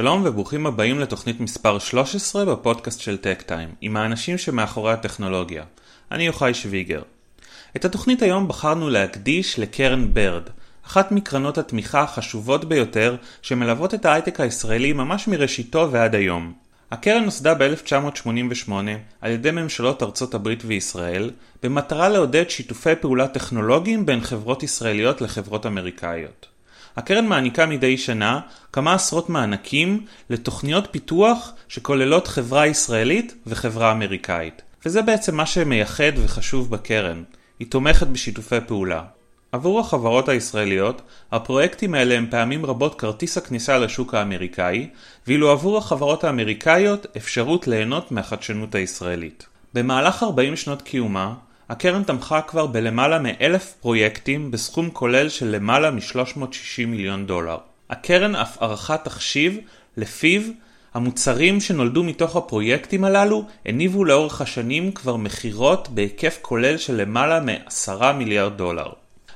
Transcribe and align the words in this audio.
שלום 0.00 0.22
וברוכים 0.24 0.66
הבאים 0.66 1.00
לתוכנית 1.00 1.40
מספר 1.40 1.78
13 1.78 2.44
בפודקאסט 2.44 3.00
של 3.00 3.16
טק 3.16 3.42
טיים, 3.42 3.68
עם 3.80 3.96
האנשים 3.96 4.38
שמאחורי 4.38 4.92
הטכנולוגיה. 4.92 5.64
אני 6.12 6.26
יוחאי 6.26 6.54
שוויגר. 6.54 7.02
את 7.76 7.84
התוכנית 7.84 8.22
היום 8.22 8.48
בחרנו 8.48 8.90
להקדיש 8.90 9.58
לקרן 9.58 10.14
ברד, 10.14 10.42
אחת 10.86 11.12
מקרנות 11.12 11.58
התמיכה 11.58 12.00
החשובות 12.00 12.64
ביותר 12.64 13.16
שמלוות 13.42 13.94
את 13.94 14.04
ההייטק 14.04 14.40
הישראלי 14.40 14.92
ממש 14.92 15.28
מראשיתו 15.28 15.88
ועד 15.92 16.14
היום. 16.14 16.52
הקרן 16.90 17.24
נוסדה 17.24 17.54
ב-1988 17.54 18.72
על 19.20 19.30
ידי 19.30 19.50
ממשלות 19.50 20.02
ארצות 20.02 20.34
הברית 20.34 20.62
וישראל, 20.66 21.30
במטרה 21.62 22.08
לעודד 22.08 22.50
שיתופי 22.50 22.94
פעולה 23.00 23.28
טכנולוגיים 23.28 24.06
בין 24.06 24.20
חברות 24.20 24.62
ישראליות 24.62 25.20
לחברות 25.20 25.66
אמריקאיות. 25.66 26.46
הקרן 27.00 27.26
מעניקה 27.26 27.66
מדי 27.66 27.98
שנה 27.98 28.40
כמה 28.72 28.94
עשרות 28.94 29.28
מענקים 29.28 30.06
לתוכניות 30.30 30.88
פיתוח 30.90 31.52
שכוללות 31.68 32.26
חברה 32.28 32.66
ישראלית 32.66 33.34
וחברה 33.46 33.92
אמריקאית. 33.92 34.62
וזה 34.84 35.02
בעצם 35.02 35.36
מה 35.36 35.46
שמייחד 35.46 36.12
וחשוב 36.16 36.70
בקרן. 36.70 37.22
היא 37.58 37.70
תומכת 37.70 38.06
בשיתופי 38.06 38.56
פעולה. 38.66 39.02
עבור 39.52 39.80
החברות 39.80 40.28
הישראליות, 40.28 41.02
הפרויקטים 41.32 41.94
האלה 41.94 42.14
הם 42.14 42.26
פעמים 42.30 42.66
רבות 42.66 43.00
כרטיס 43.00 43.38
הכניסה 43.38 43.78
לשוק 43.78 44.14
האמריקאי, 44.14 44.88
ואילו 45.26 45.50
עבור 45.50 45.78
החברות 45.78 46.24
האמריקאיות 46.24 47.06
אפשרות 47.16 47.68
ליהנות 47.68 48.12
מהחדשנות 48.12 48.74
הישראלית. 48.74 49.46
במהלך 49.74 50.22
40 50.22 50.56
שנות 50.56 50.82
קיומה, 50.82 51.34
הקרן 51.70 52.02
תמכה 52.02 52.42
כבר 52.42 52.66
בלמעלה 52.66 53.18
מאלף 53.18 53.74
פרויקטים 53.80 54.50
בסכום 54.50 54.90
כולל 54.90 55.28
של 55.28 55.46
למעלה 55.46 55.90
מ-360 55.90 56.86
מיליון 56.86 57.26
דולר. 57.26 57.56
הקרן 57.90 58.34
אף 58.34 58.62
ערכה 58.62 58.96
תחשיב 58.96 59.58
לפיו 59.96 60.42
המוצרים 60.94 61.60
שנולדו 61.60 62.02
מתוך 62.02 62.36
הפרויקטים 62.36 63.04
הללו 63.04 63.44
הניבו 63.66 64.04
לאורך 64.04 64.40
השנים 64.40 64.92
כבר 64.92 65.16
מכירות 65.16 65.88
בהיקף 65.88 66.38
כולל 66.42 66.76
של 66.76 67.00
למעלה 67.00 67.40
מ-10 67.40 68.12
מיליארד 68.12 68.56
דולר. 68.56 68.88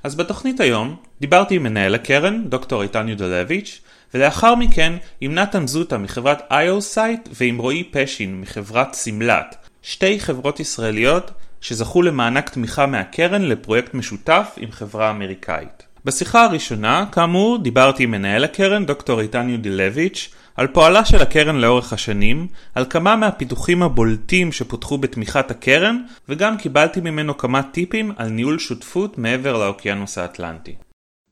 אז 0.03 0.15
בתוכנית 0.15 0.61
היום 0.61 0.97
דיברתי 1.21 1.57
עם 1.57 1.63
מנהל 1.63 1.95
הקרן, 1.95 2.45
דוקטור 2.45 2.83
איתן 2.83 3.09
יודלביץ', 3.09 3.81
ולאחר 4.15 4.55
מכן 4.55 4.93
עם 5.21 5.35
נתן 5.35 5.67
זוטה 5.67 5.99
מחברת 5.99 6.43
איו-סייט 6.51 7.29
ועם 7.33 7.59
רועי 7.59 7.85
פשין 7.91 8.41
מחברת 8.41 8.95
סימלט, 8.95 9.57
שתי 9.83 10.21
חברות 10.21 10.61
ישראליות 10.61 11.31
שזכו 11.65 12.03
למענק 12.03 12.49
תמיכה 12.49 12.87
מהקרן 12.87 13.43
לפרויקט 13.43 13.95
משותף 13.95 14.55
עם 14.57 14.71
חברה 14.71 15.11
אמריקאית. 15.11 15.83
בשיחה 16.05 16.45
הראשונה, 16.45 17.07
כאמור, 17.13 17.59
דיברתי 17.59 18.03
עם 18.03 18.11
מנהל 18.11 18.45
הקרן, 18.45 18.87
דוקטור 18.87 19.21
איתן 19.21 19.49
יודלביץ', 19.49 20.35
על 20.57 20.67
פועלה 20.67 21.05
של 21.05 21.23
הקרן 21.23 21.57
לאורך 21.57 21.93
השנים, 21.93 22.47
על 22.75 22.85
כמה 22.91 23.17
מהפיתוחים 23.17 23.83
הבולטים 23.83 24.53
שפותחו 24.53 24.99
בתמיכת 24.99 25.51
הקרן, 25.51 26.03
וגם 26.29 26.57
קיבלתי 26.57 27.01
ממנו 27.01 27.39
כמה 27.39 27.63
טיפים 27.63 28.13
על 28.17 28.29
ניהול 28.29 28.59
שותפות 28.59 29.19
מעבר 29.19 29.59
לאוקיינוס 29.59 30.19
האטלנטי. 30.19 30.75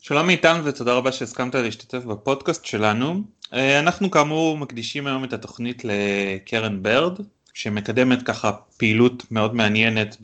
שלום 0.01 0.31
איתן 0.31 0.61
ותודה 0.65 0.95
רבה 0.95 1.13
שהסכמת 1.13 1.55
להשתתף 1.55 2.05
בפודקאסט 2.05 2.65
שלנו. 2.65 3.23
אה, 3.55 3.79
אנחנו 3.79 4.11
כאמור 4.11 4.59
מקדישים 4.59 5.07
היום 5.07 5.25
את 5.25 5.33
התוכנית 5.33 5.83
לקרן 5.85 6.83
ברד, 6.83 7.19
שמקדמת 7.55 8.23
ככה 8.23 8.53
פעילות 8.77 9.25
מאוד 9.31 9.55
מעניינת 9.55 10.17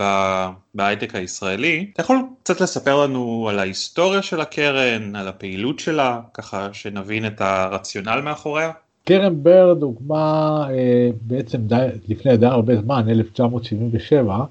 בהייטק 0.75 1.15
הישראלי. 1.15 1.91
אתה 1.93 2.03
יכול 2.03 2.17
קצת 2.43 2.61
לספר 2.61 3.03
לנו 3.03 3.49
על 3.51 3.59
ההיסטוריה 3.59 4.23
של 4.23 4.41
הקרן, 4.41 5.17
על 5.17 5.29
הפעילות 5.29 5.79
שלה, 5.79 6.21
ככה 6.35 6.69
שנבין 6.73 7.27
את 7.27 7.41
הרציונל 7.41 8.21
מאחוריה? 8.25 8.71
קרן 9.05 9.43
ברד 9.43 9.83
הוקמה 9.83 10.67
אה, 10.71 11.11
בעצם 11.21 11.59
די, 11.59 11.87
לפני 12.09 12.37
די 12.37 12.47
הרבה 12.47 12.77
זמן, 12.77 13.09
1977, 13.09 14.45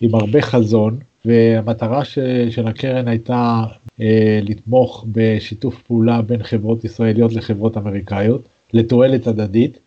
עם 0.00 0.14
הרבה 0.14 0.42
חזון, 0.42 0.98
והמטרה 1.24 2.04
ש, 2.04 2.18
של 2.50 2.66
הקרן 2.66 3.08
הייתה 3.08 3.64
אה, 4.00 4.40
לתמוך 4.42 5.06
בשיתוף 5.12 5.82
פעולה 5.82 6.22
בין 6.22 6.42
חברות 6.42 6.84
ישראליות 6.84 7.32
לחברות 7.32 7.76
אמריקאיות, 7.76 8.42
לתועלת 8.72 9.26
הדדית. 9.26 9.78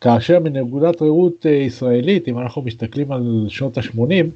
כאשר 0.00 0.40
מנקודת 0.40 1.02
ראות 1.02 1.46
אה, 1.46 1.50
ישראלית, 1.50 2.28
אם 2.28 2.38
אנחנו 2.38 2.62
מסתכלים 2.62 3.12
על 3.12 3.46
שנות 3.48 3.78
ה-80, 3.78 4.26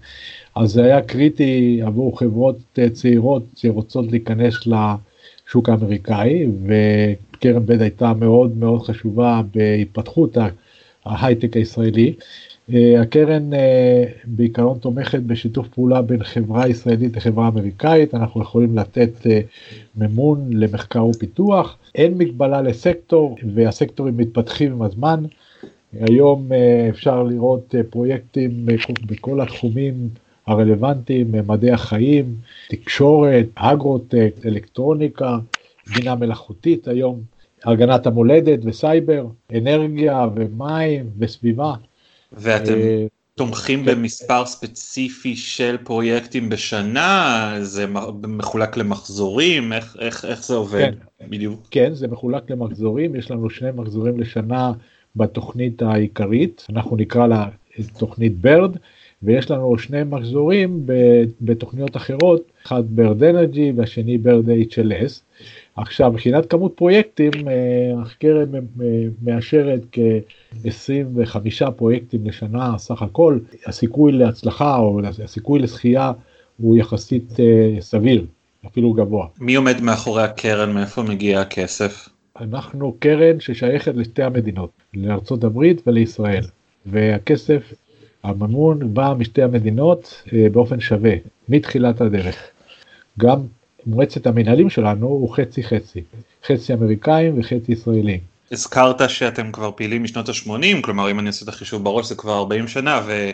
אז 0.57 0.71
זה 0.73 0.85
היה 0.85 1.03
קריטי 1.03 1.81
עבור 1.85 2.19
חברות 2.19 2.57
אה, 2.79 2.91
צעירות 2.91 3.43
שרוצות 3.57 4.11
להיכנס 4.11 4.55
לשוק 4.67 5.69
האמריקאי, 5.69 6.47
וקרן 6.67 7.67
בד 7.67 7.83
הייתה 7.83 8.13
מאוד 8.15 8.57
מאוד 8.57 8.83
חשובה 8.83 9.43
בהתפתחות 9.55 10.37
ההייטק 11.05 11.57
הישראלי. 11.57 12.15
אה, 12.75 13.01
הקרן 13.01 13.51
בעיקרון 14.25 14.79
תומכת 14.79 15.21
בשיתוף 15.21 15.69
פעולה 15.69 16.03
בין 16.03 16.25
חברה 16.25 16.69
ישראלית 16.69 17.17
לחברה 17.17 17.49
אמריקאית, 17.49 18.15
אנחנו 18.15 18.43
יכולים 18.43 18.79
לתת 18.79 19.27
מימון 19.97 20.51
למחקר 20.53 21.07
ופיתוח, 21.07 21.77
אין 21.95 22.19
מגבלה 22.19 22.63
לסקטור 22.63 23.37
והסקטורים 23.55 24.17
מתפתחים 24.17 24.73
עם 24.73 24.83
הזמן. 24.83 25.25
היום 26.01 26.53
אה, 26.53 26.89
אפשר 26.89 27.23
לראות 27.23 27.75
אה, 27.75 27.81
פרויקטים 27.91 28.67
בכל 29.07 29.41
התחומים 29.41 30.09
הרלוונטיים, 30.47 31.35
אה, 31.35 31.41
מדעי 31.43 31.71
החיים, 31.71 32.35
תקשורת, 32.69 33.47
אגרוטק, 33.55 34.35
אלקטרוניקה, 34.45 35.39
בינה 35.95 36.15
מלאכותית 36.15 36.89
היום, 36.89 37.21
הגנת 37.65 38.07
המולדת 38.07 38.59
וסייבר, 38.65 39.27
אנרגיה 39.55 40.27
ומים 40.35 41.11
וסביבה. 41.19 41.75
ואתם 42.33 42.75
תומכים 43.35 43.85
כן. 43.85 43.91
במספר 43.95 44.47
ספציפי 44.47 45.37
של 45.37 45.77
פרויקטים 45.85 46.49
בשנה? 46.49 47.55
זה 47.61 47.87
מחולק 48.29 48.77
למחזורים? 48.77 49.73
איך, 49.73 49.97
איך, 50.01 50.25
איך 50.25 50.45
זה 50.45 50.55
עובד 50.55 50.91
כן. 51.19 51.27
בדיוק? 51.31 51.67
כן, 51.71 51.95
זה 51.95 52.09
מחולק 52.09 52.51
למחזורים, 52.51 53.17
יש 53.17 53.31
לנו 53.31 53.51
שני 53.51 53.71
מחזורים 53.75 54.21
לשנה 54.21 54.73
בתוכנית 55.17 55.83
העיקרית, 55.83 56.67
אנחנו 56.71 56.97
נקרא 56.97 57.27
לה 57.27 57.49
תוכנית 57.99 58.39
ברד, 58.39 58.77
ויש 59.23 59.51
לנו 59.51 59.79
שני 59.79 60.05
מחזורים 60.05 60.87
בתוכניות 61.41 61.97
אחרות, 61.97 62.53
אחד 62.67 62.83
ברד 62.89 63.23
אנרגי 63.23 63.73
והשני 63.77 64.19
ברד 64.19 64.49
HLS. 64.49 65.21
עכשיו, 65.77 66.13
מבחינת 66.13 66.51
כמות 66.51 66.73
פרויקטים, 66.77 67.31
אה, 67.49 68.03
הקרן 68.03 68.49
מאשרת 69.23 69.81
כ-25 69.93 71.71
פרויקטים 71.77 72.27
לשנה 72.27 72.79
סך 72.79 73.03
הכל, 73.03 73.39
הסיכוי 73.67 74.13
להצלחה 74.13 74.77
או 74.77 75.01
הסיכוי 75.25 75.59
לזכייה 75.59 76.13
הוא 76.57 76.77
יחסית 76.77 77.41
אה, 77.41 77.81
סביר, 77.81 78.27
אפילו 78.67 78.93
גבוה. 78.93 79.27
מי 79.41 79.55
עומד 79.55 79.81
מאחורי 79.81 80.23
הקרן, 80.23 80.73
מאיפה 80.73 81.03
מגיע 81.03 81.41
הכסף? 81.41 82.09
אנחנו 82.41 82.97
קרן 82.99 83.41
ששייכת 83.41 83.95
לשתי 83.95 84.23
המדינות, 84.23 84.71
לארצות 84.95 85.45
הברית 85.45 85.83
ולישראל, 85.87 86.45
והכסף, 86.87 87.73
המימון 88.23 88.95
בא 88.95 89.15
משתי 89.19 89.43
המדינות 89.43 90.23
אה, 90.33 90.47
באופן 90.53 90.81
שווה, 90.81 91.13
מתחילת 91.49 92.01
הדרך. 92.01 92.37
גם 93.19 93.39
מועצת 93.87 94.27
המנהלים 94.27 94.71
שלנו 94.71 95.07
הוא 95.07 95.35
חצי 95.37 95.63
חצי, 95.63 96.03
חצי 96.47 96.75
אמריקאים 96.75 97.41
וחצי 97.41 97.73
ישראלים. 97.73 98.21
הזכרת 98.53 99.11
שאתם 99.11 99.53
כבר 99.53 99.71
פעילים 99.77 100.03
משנות 100.03 100.29
ה-80, 100.29 100.83
כלומר 100.83 101.11
אם 101.11 101.19
אני 101.19 101.29
עושה 101.29 101.45
את 101.45 101.49
החישוב 101.49 101.85
בראש 101.85 102.09
זה 102.09 102.15
כבר 102.15 102.39
40 102.39 102.69
שנה, 102.69 103.01
ו... 103.07 103.31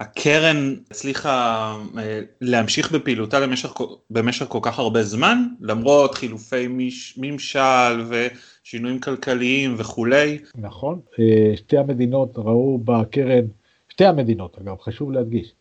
הקרן 0.00 0.74
הצליחה 0.90 1.76
אה, 1.98 2.20
להמשיך 2.40 2.92
בפעילותה 2.92 3.40
למשך, 3.40 3.74
במשך 4.10 4.46
כל 4.48 4.58
כך 4.62 4.78
הרבה 4.78 5.02
זמן, 5.02 5.46
למרות 5.60 6.14
חילופי 6.14 6.66
מש, 6.68 7.18
ממשל 7.18 8.04
ושינויים 8.08 9.00
כלכליים 9.00 9.74
וכולי. 9.78 10.38
נכון, 10.54 11.00
אה, 11.18 11.56
שתי 11.56 11.78
המדינות 11.78 12.32
ראו 12.36 12.78
בקרן, 12.84 13.44
שתי 13.88 14.04
המדינות 14.04 14.58
אגב, 14.58 14.76
חשוב 14.80 15.12
להדגיש, 15.12 15.52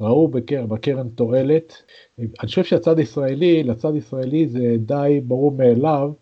ראו 0.00 0.28
בקרן, 0.28 0.68
בקרן 0.68 1.08
תועלת. 1.08 1.82
אני 2.18 2.28
חושב 2.40 2.64
שהצד 2.64 2.98
הישראלי, 2.98 3.62
לצד 3.62 3.94
הישראלי 3.94 4.48
זה 4.48 4.76
די 4.78 5.20
ברור 5.24 5.52
מאליו 5.52 6.12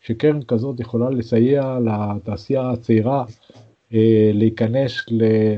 שקרן 0.00 0.42
כזאת 0.42 0.80
יכולה 0.80 1.10
לסייע 1.10 1.78
לתעשייה 1.84 2.70
הצעירה 2.70 3.24
להיכנס 4.32 4.92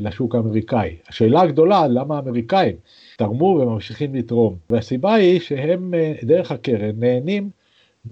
לשוק 0.00 0.34
האמריקאי. 0.34 0.96
השאלה 1.08 1.40
הגדולה, 1.40 1.87
למה 1.87 2.17
האמריקאים 2.17 2.76
תרמו 3.17 3.44
וממשיכים 3.44 4.14
לתרום? 4.14 4.56
והסיבה 4.70 5.14
היא 5.14 5.40
שהם 5.40 5.94
אה, 5.94 6.12
דרך 6.23 6.52
הקרן 6.52 6.94
נהנים 6.99 7.50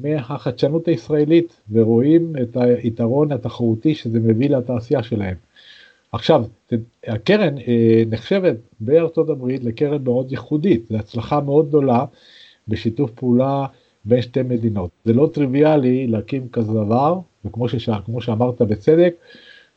מהחדשנות 0.01 0.89
הישראלית 0.89 1.61
ורואים 1.73 2.33
את 2.43 2.57
היתרון 2.57 3.33
התחרותי 3.33 3.95
שזה 3.95 4.21
מביא 4.21 4.51
לתעשייה 4.51 5.03
שלהם. 5.03 5.37
עכשיו, 6.13 6.45
הקרן 7.07 7.59
אה, 7.59 8.03
נחשבת 8.11 8.57
בארצות 8.81 9.31
הברית 9.31 9.65
לקרן 9.65 10.05
מאוד 10.05 10.31
ייחודית, 10.31 10.85
זו 10.91 10.97
הצלחה 10.97 11.41
מאוד 11.41 11.69
גדולה 11.69 12.05
בשיתוף 12.69 13.11
פעולה 13.11 13.67
בין 14.05 14.23
שתי 14.23 14.43
מדינות. 14.43 14.91
זה 15.05 15.13
לא 15.13 15.31
טריוויאלי 15.33 16.07
להקים 16.07 16.49
כזה 16.49 16.73
דבר, 16.73 17.19
וכמו 17.45 17.69
שש, 17.69 17.91
שאמרת 18.21 18.63
בצדק, 18.63 19.15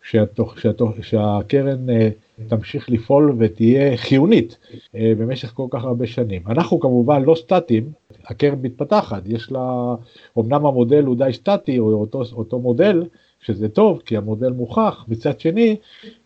שהתוך, 0.04 0.60
שהתוך, 0.60 0.92
שהקרן 1.02 1.90
uh, 1.90 2.44
תמשיך 2.48 2.90
לפעול 2.90 3.36
ותהיה 3.40 3.98
חיונית 3.98 4.58
uh, 4.72 4.98
במשך 5.18 5.52
כל 5.54 5.68
כך 5.70 5.84
הרבה 5.84 6.08
שנים. 6.08 6.42
אנחנו 6.48 6.80
כמובן 6.80 7.24
לא 7.24 7.36
סטטים, 7.36 7.92
הקרן 8.26 8.60
מתפתחת, 8.62 9.24
יש 9.26 9.52
לה, 9.52 9.96
אמנם 10.40 10.66
המודל 10.66 11.04
הוא 11.04 11.16
די 11.16 11.34
סטטי, 11.34 11.80
או 11.80 11.94
אותו, 11.94 12.24
אותו 12.34 12.60
מודל, 12.60 13.04
שזה 13.42 13.70
טוב, 13.70 14.02
כי 14.06 14.18
המודל 14.18 14.50
מוכח, 14.50 15.06
מצד 15.08 15.40
שני, 15.40 15.76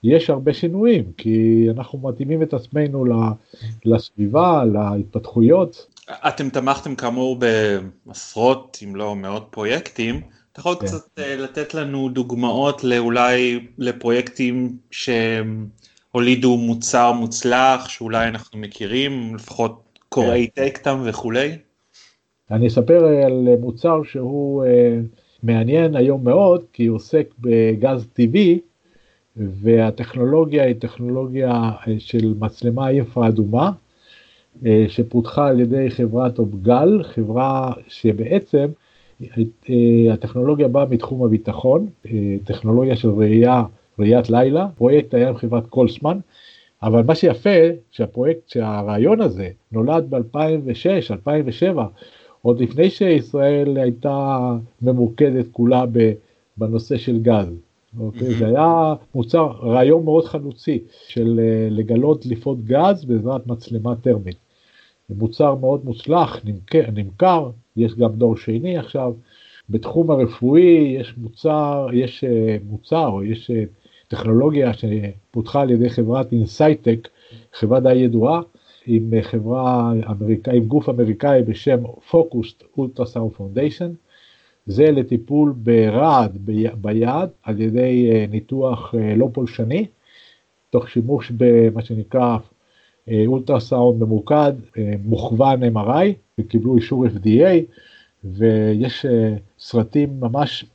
יש 0.04 0.30
הרבה 0.30 0.54
שינויים, 0.54 1.12
כי 1.18 1.68
אנחנו 1.78 2.00
מתאימים 2.00 2.44
את 2.44 2.54
עצמנו 2.54 3.06
לסביבה, 3.86 4.64
להתפתחויות. 4.66 5.88
אתם 6.28 6.50
תמכתם 6.50 6.96
כאמור 6.96 7.40
בעשרות 8.06 8.78
אם 8.84 8.96
לא 8.96 9.16
מאות 9.16 9.48
פרויקטים, 9.50 10.22
אתה 10.58 10.62
יכול 10.62 10.76
כן. 10.80 10.88
קצת 10.88 11.20
אה, 11.20 11.36
לתת 11.36 11.74
לנו 11.74 12.10
דוגמאות 12.10 12.84
לאולי 12.84 13.60
לפרויקטים 13.78 14.78
שהולידו 14.92 16.58
מוצר 16.58 17.12
מוצלח 17.12 17.90
שאולי 17.90 18.28
אנחנו 18.28 18.60
מכירים, 18.60 19.36
לפחות 19.36 20.00
קוראי 20.10 20.48
כן. 20.56 20.70
טקטם 20.70 21.02
וכולי? 21.06 21.58
אני 22.52 22.68
אספר 22.68 23.06
על 23.06 23.48
מוצר 23.60 24.04
שהוא 24.04 24.66
אה, 24.66 25.00
מעניין 25.44 25.96
היום 25.96 26.24
מאוד, 26.24 26.64
כי 26.74 26.86
הוא 26.86 26.96
עוסק 26.96 27.28
בגז 27.40 28.08
טבעי, 28.14 28.60
והטכנולוגיה 29.36 30.64
היא 30.64 30.76
טכנולוגיה 30.80 31.52
אה, 31.52 31.96
של 32.00 32.34
מצלמה 32.40 32.90
אינפרה 32.90 33.28
אדומה, 33.28 33.72
אה, 34.66 34.86
שפותחה 34.88 35.48
על 35.48 35.60
ידי 35.60 35.90
חברת 35.90 36.40
אובגל, 36.40 37.04
חברה 37.04 37.72
שבעצם 37.88 38.58
אה, 38.58 38.87
הטכנולוגיה 40.14 40.68
באה 40.68 40.86
מתחום 40.86 41.24
הביטחון, 41.24 41.88
טכנולוגיה 42.44 42.96
של 42.96 43.10
ראייה, 43.10 43.64
ראיית 44.00 44.30
לילה, 44.30 44.68
פרויקט 44.76 45.14
היה 45.14 45.30
עם 45.30 45.38
חברת 45.38 45.68
קולסמן, 45.68 46.20
אבל 46.84 47.04
מה 47.04 47.16
שיפה, 47.16 47.50
שהפרויקט, 47.92 48.50
שהרעיון 48.50 49.22
הזה 49.22 49.50
נולד 49.72 50.10
ב-2006, 50.10 51.12
2007, 51.12 51.86
עוד 52.42 52.60
לפני 52.60 52.90
שישראל 52.90 53.78
הייתה 53.78 54.50
ממוקדת 54.82 55.46
כולה 55.52 55.86
בנושא 56.58 56.98
של 56.98 57.20
גז. 57.22 57.48
אוקיי? 58.00 58.34
זה 58.34 58.48
היה 58.48 58.94
מוצר, 59.16 59.52
רעיון 59.62 60.04
מאוד 60.04 60.26
חלוצי 60.26 60.80
של 61.08 61.40
אה, 61.44 61.68
לגלות 61.72 62.26
דליפות 62.26 62.66
גז 62.66 63.06
בעזרת 63.06 63.48
מצלמה 63.48 63.96
טרמית. 63.96 64.38
מוצר 65.10 65.56
מאוד 65.56 65.86
מוצלח, 65.86 66.40
נמכר, 66.46 66.84
נמכר, 66.94 67.50
יש 67.78 67.96
גם 67.96 68.12
דור 68.16 68.38
שני 68.38 68.78
עכשיו. 68.78 69.14
בתחום 69.70 70.12
הרפואי 70.12 70.96
יש 71.00 71.14
מוצר, 71.18 71.88
יש 71.94 72.24
אה, 72.24 72.58
מוצר 72.70 73.08
או 73.08 73.24
יש 73.24 73.52
אה, 73.52 73.64
טכנולוגיה 74.08 74.72
שפותחה 74.74 75.62
על 75.62 75.70
ידי 75.70 75.90
חברת 75.90 76.32
אינסייטק, 76.32 77.08
חברה 77.54 77.80
די 77.80 77.94
ידועה, 77.94 78.42
עם 78.86 79.12
חברה 79.22 79.94
אמריקאית, 80.10 80.56
עם 80.56 80.66
גוף 80.66 80.90
אמריקאי 80.90 81.42
בשם 81.42 81.84
Focused 82.12 82.80
Ultrasound 82.80 83.40
Foundation. 83.40 83.92
זה 84.68 84.92
לטיפול 84.92 85.54
ברעד 85.58 86.38
ביד 86.82 87.30
על 87.44 87.62
ידי 87.62 88.10
אה, 88.12 88.26
ניתוח 88.30 88.96
אה, 88.96 89.16
לא 89.16 89.30
פולשני, 89.34 89.86
תוך 90.70 90.90
שימוש 90.90 91.32
במה 91.38 91.82
שנקרא 91.82 92.38
אולטרסאונד 93.28 94.04
ממוקד, 94.04 94.54
אה, 94.78 94.94
מוכוון 95.06 95.64
MRI, 95.64 96.08
וקיבלו 96.40 96.76
אישור 96.76 97.06
FDA, 97.06 97.58
ויש 98.24 99.06
סרטים 99.60 100.20
ממש 100.20 100.66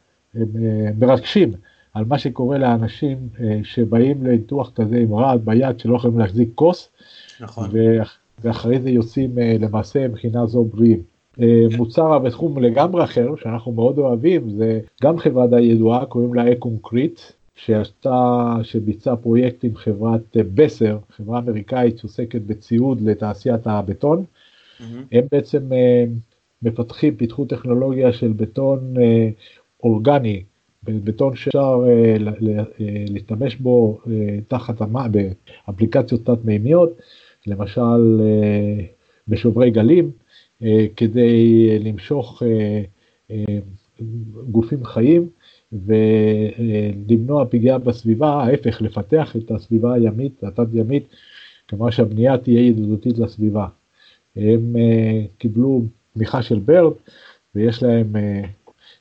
מרגשים 0.99 1.52
על 1.94 2.05
מה 2.05 2.19
שקורה 2.19 2.58
לאנשים 2.58 3.17
שבאים 3.62 4.23
לניתוח 4.25 4.70
כזה 4.75 4.96
עם 4.96 5.14
רעד 5.14 5.44
ביד 5.44 5.81
שלא 5.81 5.96
יכולים 5.96 6.19
להחזיק 6.19 6.49
כוס, 6.55 6.88
נכון. 7.40 7.70
ואחרי 8.43 8.81
זה 8.81 8.90
יוצאים 8.90 9.31
למעשה 9.61 10.08
מבחינה 10.08 10.46
זו 10.46 10.64
בריאים. 10.64 11.02
אה, 11.40 11.67
מוצר 11.76 12.19
בתחום 12.19 12.58
לגמרי 12.58 13.05
אחר 13.05 13.37
שאנחנו 13.37 13.73
מאוד 13.73 13.99
אוהבים 13.99 14.50
זה 14.50 14.81
גם 15.02 15.19
חברה 15.19 15.46
די 15.46 15.61
ידועה 15.61 16.06
קוראים 16.06 16.35
לה 16.35 16.52
אקונקריט 16.52 17.20
שעשתה 17.54 18.54
שביצעה 18.62 19.16
פרויקט 19.16 19.64
עם 19.64 19.76
חברת 19.76 20.37
אה, 20.37 20.43
בסר 20.54 20.99
חברה 21.10 21.38
אמריקאית 21.38 21.99
שעוסקת 21.99 22.40
בציוד 22.43 23.00
לתעשיית 23.00 23.66
הבטון. 23.66 24.25
Mm-hmm. 24.25 24.84
הם 25.12 25.25
בעצם 25.32 25.72
אה, 25.72 26.04
מפתחים 26.62 27.16
פיתחו 27.16 27.44
טכנולוגיה 27.44 28.12
של 28.12 28.32
בטון 28.32 28.94
אורגני 29.82 30.43
בטון 30.84 31.37
שאפשר 31.37 31.84
להשתמש 33.08 33.56
בו 33.56 34.00
תחת 34.49 34.81
המה 34.81 35.06
באפליקציות 35.08 36.25
תת 36.25 36.44
מימיות 36.44 37.00
למשל 37.46 38.20
בשוברי 39.28 39.70
גלים. 39.70 40.10
אה, 40.64 40.87
כדי 40.96 41.78
למשוך 41.78 42.43
אה, 42.43 42.82
אה, 43.31 43.58
גופים 44.50 44.84
חיים 44.84 45.28
ולמנוע 45.73 47.45
פגיעה 47.51 47.79
בסביבה, 47.79 48.29
ההפך, 48.29 48.83
לפתח 48.83 49.37
את 49.37 49.51
הסביבה 49.51 49.95
הימית, 49.95 50.45
התת 50.45 50.67
ימית, 50.75 51.05
כלומר 51.71 51.91
שהבנייה 51.91 52.39
תהיה 52.39 52.67
ידידותית 52.67 53.19
לסביבה. 53.19 53.67
הם 54.37 54.77
קיבלו 55.39 55.83
תמיכה 56.15 56.43
של 56.43 56.59
ברד 56.59 56.93
ויש 57.55 57.83
להם, 57.83 58.13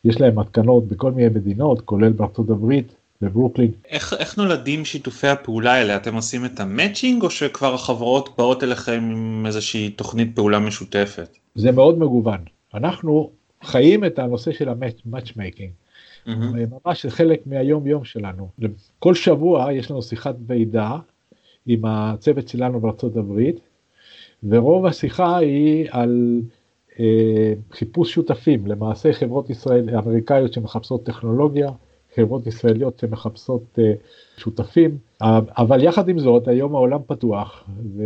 יש 0.06 0.22
להם 0.22 0.40
התקנות 0.40 0.88
בכל 0.88 1.12
מיני 1.12 1.30
מדינות, 1.30 1.82
כולל 1.82 2.12
בארצות 2.12 2.50
הברית, 2.50 2.96
בברוקלין. 3.22 3.72
איך, 3.90 4.14
איך 4.20 4.38
נולדים 4.38 4.86
שיתופי 4.86 5.28
הפעולה 5.28 5.74
האלה? 5.74 5.96
אתם 5.96 6.16
עושים 6.16 6.46
את 6.46 6.60
ה 6.60 6.67
matching 6.67 7.24
או 7.24 7.30
שכבר 7.30 7.74
החברות 7.74 8.30
באות 8.38 8.64
אליכם 8.64 9.10
עם 9.12 9.46
איזושהי 9.46 9.90
תוכנית 9.90 10.36
פעולה 10.36 10.60
משותפת? 10.60 11.38
זה 11.56 11.72
מאוד 11.72 12.00
מגוון. 12.00 12.40
אנחנו 12.74 13.30
חיים 13.64 14.06
את 14.06 14.20
הנושא 14.20 14.52
של 14.52 14.70
ה 14.70 14.78
matchmaking. 14.78 15.72
Mm-hmm. 16.28 16.32
ממש 16.86 17.06
חלק 17.06 17.48
מהיום 17.48 17.88
יום 17.88 18.04
שלנו. 18.04 18.50
כל 19.00 19.14
שבוע 19.14 19.74
יש 19.74 19.92
לנו 19.92 20.02
שיחת 20.02 20.36
ועידה 20.48 20.98
עם 21.66 21.86
הצוות 21.86 22.48
שלנו 22.48 22.80
בארצות 22.80 23.16
הברית, 23.16 23.60
ורוב 24.44 24.86
השיחה 24.86 25.38
היא 25.38 25.88
על 25.92 26.42
אה, 27.00 27.54
חיפוש 27.72 28.14
שותפים, 28.14 28.68
למעשה 28.68 29.14
חברות 29.14 29.50
ישראל, 29.50 29.98
אמריקאיות 29.98 30.54
שמחפשות 30.54 31.06
טכנולוגיה, 31.06 31.70
חברות 32.16 32.48
ישראליות 32.48 33.00
שמחפשות 33.00 33.80
אה, 33.80 33.94
שותפים, 34.38 34.98
אבל 35.58 35.84
יחד 35.84 36.10
עם 36.10 36.20
זאת 36.20 36.48
היום 36.48 36.76
העולם 36.76 37.00
פתוח, 37.08 37.64
ו... 37.98 38.04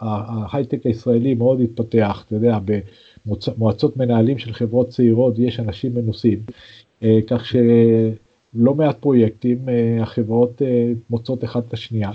ההייטק 0.00 0.86
הישראלי 0.86 1.34
מאוד 1.34 1.60
התפתח, 1.60 2.24
אתה 2.26 2.34
יודע, 2.34 2.58
במועצות 3.26 3.96
מנהלים 3.96 4.38
של 4.38 4.52
חברות 4.52 4.88
צעירות 4.88 5.38
יש 5.38 5.60
אנשים 5.60 5.94
מנוסים, 5.94 6.38
אה, 6.38 6.54
כך 7.26 7.46
שלא 7.46 8.74
מעט 8.74 8.98
פרויקטים 8.98 9.68
אה, 9.68 10.02
החברות 10.02 10.62
אה, 10.62 10.92
מוצאות 11.10 11.44
אחת 11.44 11.68
את 11.68 11.72
השנייה, 11.72 12.10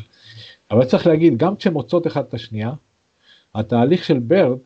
אבל 0.72 0.86
צריך 0.86 1.08
להגיד, 1.08 1.38
גם 1.38 1.56
כשמוצאות 1.56 2.08
אחת 2.08 2.30
את 2.30 2.34
השנייה, 2.34 2.74
התהליך 3.56 4.04
של 4.04 4.20
ברד 4.20 4.58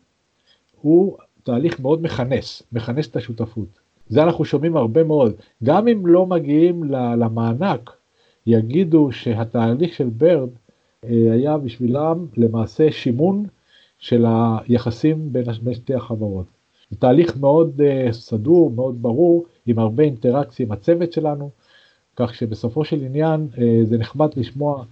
הוא 0.81 1.17
תהליך 1.43 1.79
מאוד 1.79 2.01
מכנס, 2.01 2.63
מכנס 2.71 3.07
את 3.07 3.15
השותפות. 3.15 3.67
זה 4.09 4.23
אנחנו 4.23 4.45
שומעים 4.45 4.77
הרבה 4.77 5.03
מאוד. 5.03 5.33
גם 5.63 5.87
אם 5.87 6.07
לא 6.07 6.25
מגיעים 6.25 6.83
למענק, 6.93 7.97
יגידו 8.47 9.11
שהתהליך 9.11 9.93
של 9.93 10.09
ברד 10.09 10.49
אה, 11.05 11.33
היה 11.33 11.57
בשבילם 11.57 12.25
למעשה 12.37 12.91
שימון 12.91 13.45
של 13.99 14.25
היחסים 14.27 15.33
בין 15.33 15.73
שתי 15.73 15.93
החברות. 15.95 16.45
זה 16.91 16.97
תהליך 16.97 17.37
מאוד 17.37 17.81
אה, 17.81 18.13
סדור, 18.13 18.71
מאוד 18.71 19.01
ברור, 19.01 19.45
עם 19.67 19.79
הרבה 19.79 20.03
אינטראקציה 20.03 20.65
עם 20.65 20.71
הצוות 20.71 21.13
שלנו, 21.13 21.49
כך 22.15 22.35
שבסופו 22.35 22.85
של 22.85 23.03
עניין 23.03 23.47
אה, 23.57 23.79
זה 23.83 23.97
נחמד 23.97 24.29
לשמוע 24.35 24.83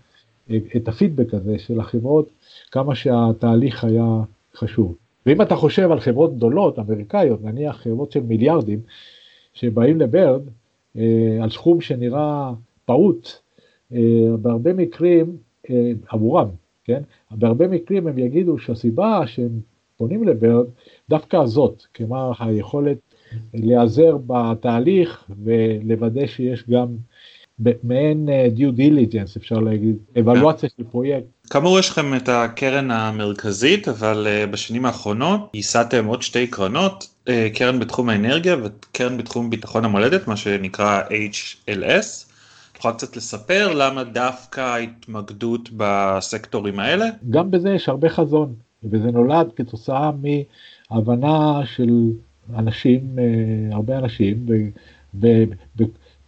את 0.76 0.88
הפידבק 0.88 1.34
הזה 1.34 1.60
של 1.60 1.80
החברות, 1.80 2.30
כמה 2.72 2.96
שהתהליך 2.96 3.84
היה 3.84 4.20
חשוב. 4.56 4.96
ואם 5.26 5.42
אתה 5.42 5.56
חושב 5.56 5.92
על 5.92 6.00
חברות 6.00 6.36
גדולות, 6.36 6.80
אמריקאיות, 6.80 7.44
נניח 7.44 7.78
חברות 7.78 8.12
של 8.12 8.24
מיליארדים, 8.24 8.80
שבאים 9.54 10.00
לברד 10.00 10.42
על 11.42 11.50
סכום 11.50 11.82
שנראה 11.82 12.52
פעוט, 12.86 13.30
בהרבה 14.42 14.74
מקרים 14.74 15.38
אה, 15.70 15.92
עבורם, 16.10 16.48
כן? 16.84 17.02
בהרבה 17.32 17.68
מקרים 17.68 18.08
הם 18.08 18.18
יגידו 18.18 18.60
שהסיבה 18.60 19.28
שהם 19.28 19.60
פונים 19.98 20.28
לברד 20.28 20.66
דווקא 21.10 21.38
הזאת, 21.38 21.84
כלומר 21.96 22.32
היכולת 22.40 23.05
להיעזר 23.54 24.18
בתהליך 24.28 25.24
ולוודא 25.44 26.28
שיש 26.28 26.64
גם 26.70 26.88
מעין 27.60 28.30
אה, 28.30 28.48
due 28.58 28.78
diligence 28.78 29.38
אפשר 29.38 29.60
להגיד, 29.60 29.96
אבלואציה 30.20 30.70
של 30.78 30.84
פרויקט 30.84 31.36
כאמור 31.50 31.80
יש 31.80 31.90
לכם 31.90 32.14
את 32.16 32.30
הקרן 32.30 32.92
המרכזית 32.92 33.88
אבל 33.88 34.28
uh, 34.28 34.52
בשנים 34.52 34.86
האחרונות 34.86 35.52
ייסדתם 35.54 36.06
עוד 36.06 36.22
שתי 36.22 36.48
קרנות 36.48 37.08
uh, 37.26 37.32
קרן 37.54 37.80
בתחום 37.80 38.10
האנרגיה 38.10 38.56
וקרן 38.64 39.18
בתחום 39.18 39.50
ביטחון 39.50 39.86
המולדת 39.86 40.28
מה 40.28 40.38
שנקרא 40.38 41.02
HLS. 41.10 42.26
תוכל 42.74 42.92
קצת 42.92 43.18
לספר 43.18 43.74
למה 43.74 44.04
דווקא 44.04 44.62
ההתמקדות 44.62 45.70
בסקטורים 45.78 46.80
האלה? 46.80 47.06
גם 47.30 47.52
בזה 47.52 47.70
יש 47.70 47.90
הרבה 47.90 48.10
חזון 48.10 48.54
וזה 48.84 49.12
נולד 49.12 49.48
כתוצאה 49.56 50.12
מהבנה 50.92 51.62
של 51.76 52.10
אנשים 52.54 53.00
uh, 53.16 53.76
הרבה 53.76 53.98
אנשים. 53.98 54.46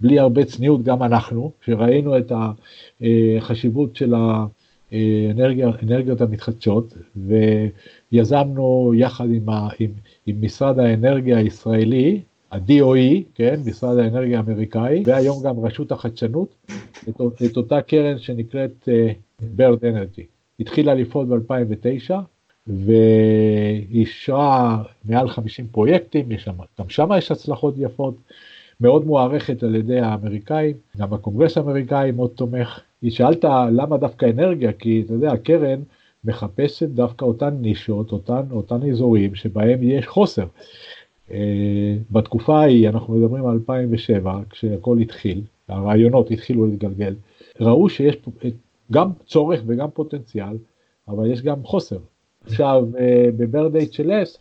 בלי 0.01 0.19
הרבה 0.19 0.45
צניעות 0.45 0.83
גם 0.83 1.03
אנחנו, 1.03 1.51
שראינו 1.61 2.17
את 2.17 2.31
החשיבות 3.01 3.95
של 3.95 4.13
האנרגיות 4.91 6.21
המתחדשות, 6.21 6.93
ויזמנו 8.11 8.93
יחד 8.95 9.25
עם, 9.31 9.49
ה, 9.49 9.69
עם, 9.79 9.91
עם 10.25 10.41
משרד 10.41 10.79
האנרגיה 10.79 11.37
הישראלי, 11.37 12.21
ה-DOE, 12.51 13.23
כן, 13.35 13.59
משרד 13.65 13.97
האנרגיה 13.97 14.37
האמריקאי, 14.37 15.03
והיום 15.05 15.43
גם 15.43 15.59
רשות 15.59 15.91
החדשנות, 15.91 16.55
את, 17.09 17.21
את 17.45 17.57
אותה 17.57 17.81
קרן 17.81 18.17
שנקראת 18.17 18.89
uh, 18.89 19.41
BIRD 19.57 19.81
Energy. 19.81 20.23
התחילה 20.59 20.93
לפעול 20.93 21.25
ב-2009, 21.25 22.13
ואישרה 22.67 24.83
מעל 25.05 25.29
50 25.29 25.67
פרויקטים, 25.71 26.37
שם, 26.37 26.53
גם 26.79 26.89
שם 26.89 27.09
יש 27.17 27.31
הצלחות 27.31 27.73
יפות. 27.77 28.15
מאוד 28.81 29.05
מוערכת 29.05 29.63
על 29.63 29.75
ידי 29.75 29.99
האמריקאים, 29.99 30.75
גם 30.97 31.13
הקונגרס 31.13 31.57
האמריקאי 31.57 32.11
מאוד 32.11 32.29
תומך. 32.29 32.79
היא 33.01 33.11
שאלת 33.11 33.43
למה 33.71 33.97
דווקא 33.97 34.25
אנרגיה, 34.25 34.73
כי 34.73 35.03
אתה 35.05 35.13
יודע, 35.13 35.31
הקרן 35.31 35.79
מחפשת 36.23 36.89
דווקא 36.89 37.25
אותן 37.25 37.57
נישות, 37.61 38.11
אותן, 38.11 38.41
אותן 38.51 38.89
אזורים 38.89 39.35
שבהם 39.35 39.83
יש 39.83 40.07
חוסר. 40.07 40.45
Uh, 41.29 41.31
בתקופה 42.11 42.59
ההיא, 42.59 42.89
אנחנו 42.89 43.13
מדברים 43.13 43.45
על 43.45 43.53
2007, 43.53 44.39
כשהכל 44.49 44.97
התחיל, 44.97 45.41
הרעיונות 45.67 46.31
התחילו 46.31 46.65
להתגלגל, 46.65 47.15
ראו 47.59 47.89
שיש 47.89 48.15
גם 48.91 49.11
צורך 49.25 49.61
וגם 49.67 49.87
פוטנציאל, 49.93 50.57
אבל 51.07 51.31
יש 51.31 51.41
גם 51.41 51.63
חוסר. 51.63 51.97
עכשיו, 52.47 52.85
uh, 52.93 52.97
בברד 53.37 53.75
HLS, 53.75 54.37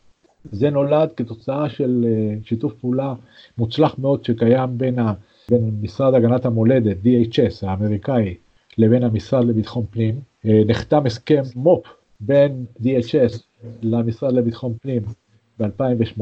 זה 0.53 0.71
נולד 0.71 1.09
כתוצאה 1.17 1.69
של 1.69 2.05
אה, 2.09 2.35
שיתוף 2.45 2.75
פעולה 2.75 3.15
מוצלח 3.59 3.99
מאוד 3.99 4.25
שקיים 4.25 4.79
בין, 4.79 4.99
ה, 4.99 5.13
בין 5.51 5.71
משרד 5.83 6.15
הגנת 6.15 6.45
המולדת, 6.45 6.97
DHS 7.05 7.67
האמריקאי, 7.67 8.35
לבין 8.79 9.03
המשרד 9.03 9.45
לביטחון 9.45 9.85
פנים. 9.91 10.21
אה, 10.47 10.63
נחתם 10.67 11.07
הסכם 11.07 11.43
מו"פ 11.57 11.87
בין 12.21 12.65
DHS 12.83 13.39
למשרד 13.83 14.33
לביטחון 14.33 14.75
פנים 14.83 15.03
ב-2008, 15.61 16.21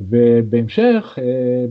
ובהמשך 0.00 1.18
אה, 1.22 1.64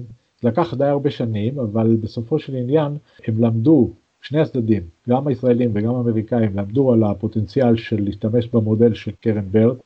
לקח 0.44 0.74
די 0.74 0.86
הרבה 0.86 1.12
שנים, 1.12 1.60
אבל 1.60 1.96
בסופו 2.02 2.40
של 2.40 2.56
עניין 2.56 2.98
הם 3.28 3.44
למדו, 3.44 3.90
שני 4.22 4.40
הצדדים, 4.40 4.84
גם 5.10 5.28
הישראלים 5.28 5.72
וגם 5.74 5.96
האמריקאים, 5.96 6.58
למדו 6.58 6.94
על 6.94 7.04
הפוטנציאל 7.04 7.78
של 7.78 8.04
להשתמש 8.04 8.48
במודל 8.48 8.94
של 8.94 9.12
קרן 9.12 9.52
ברד, 9.52 9.78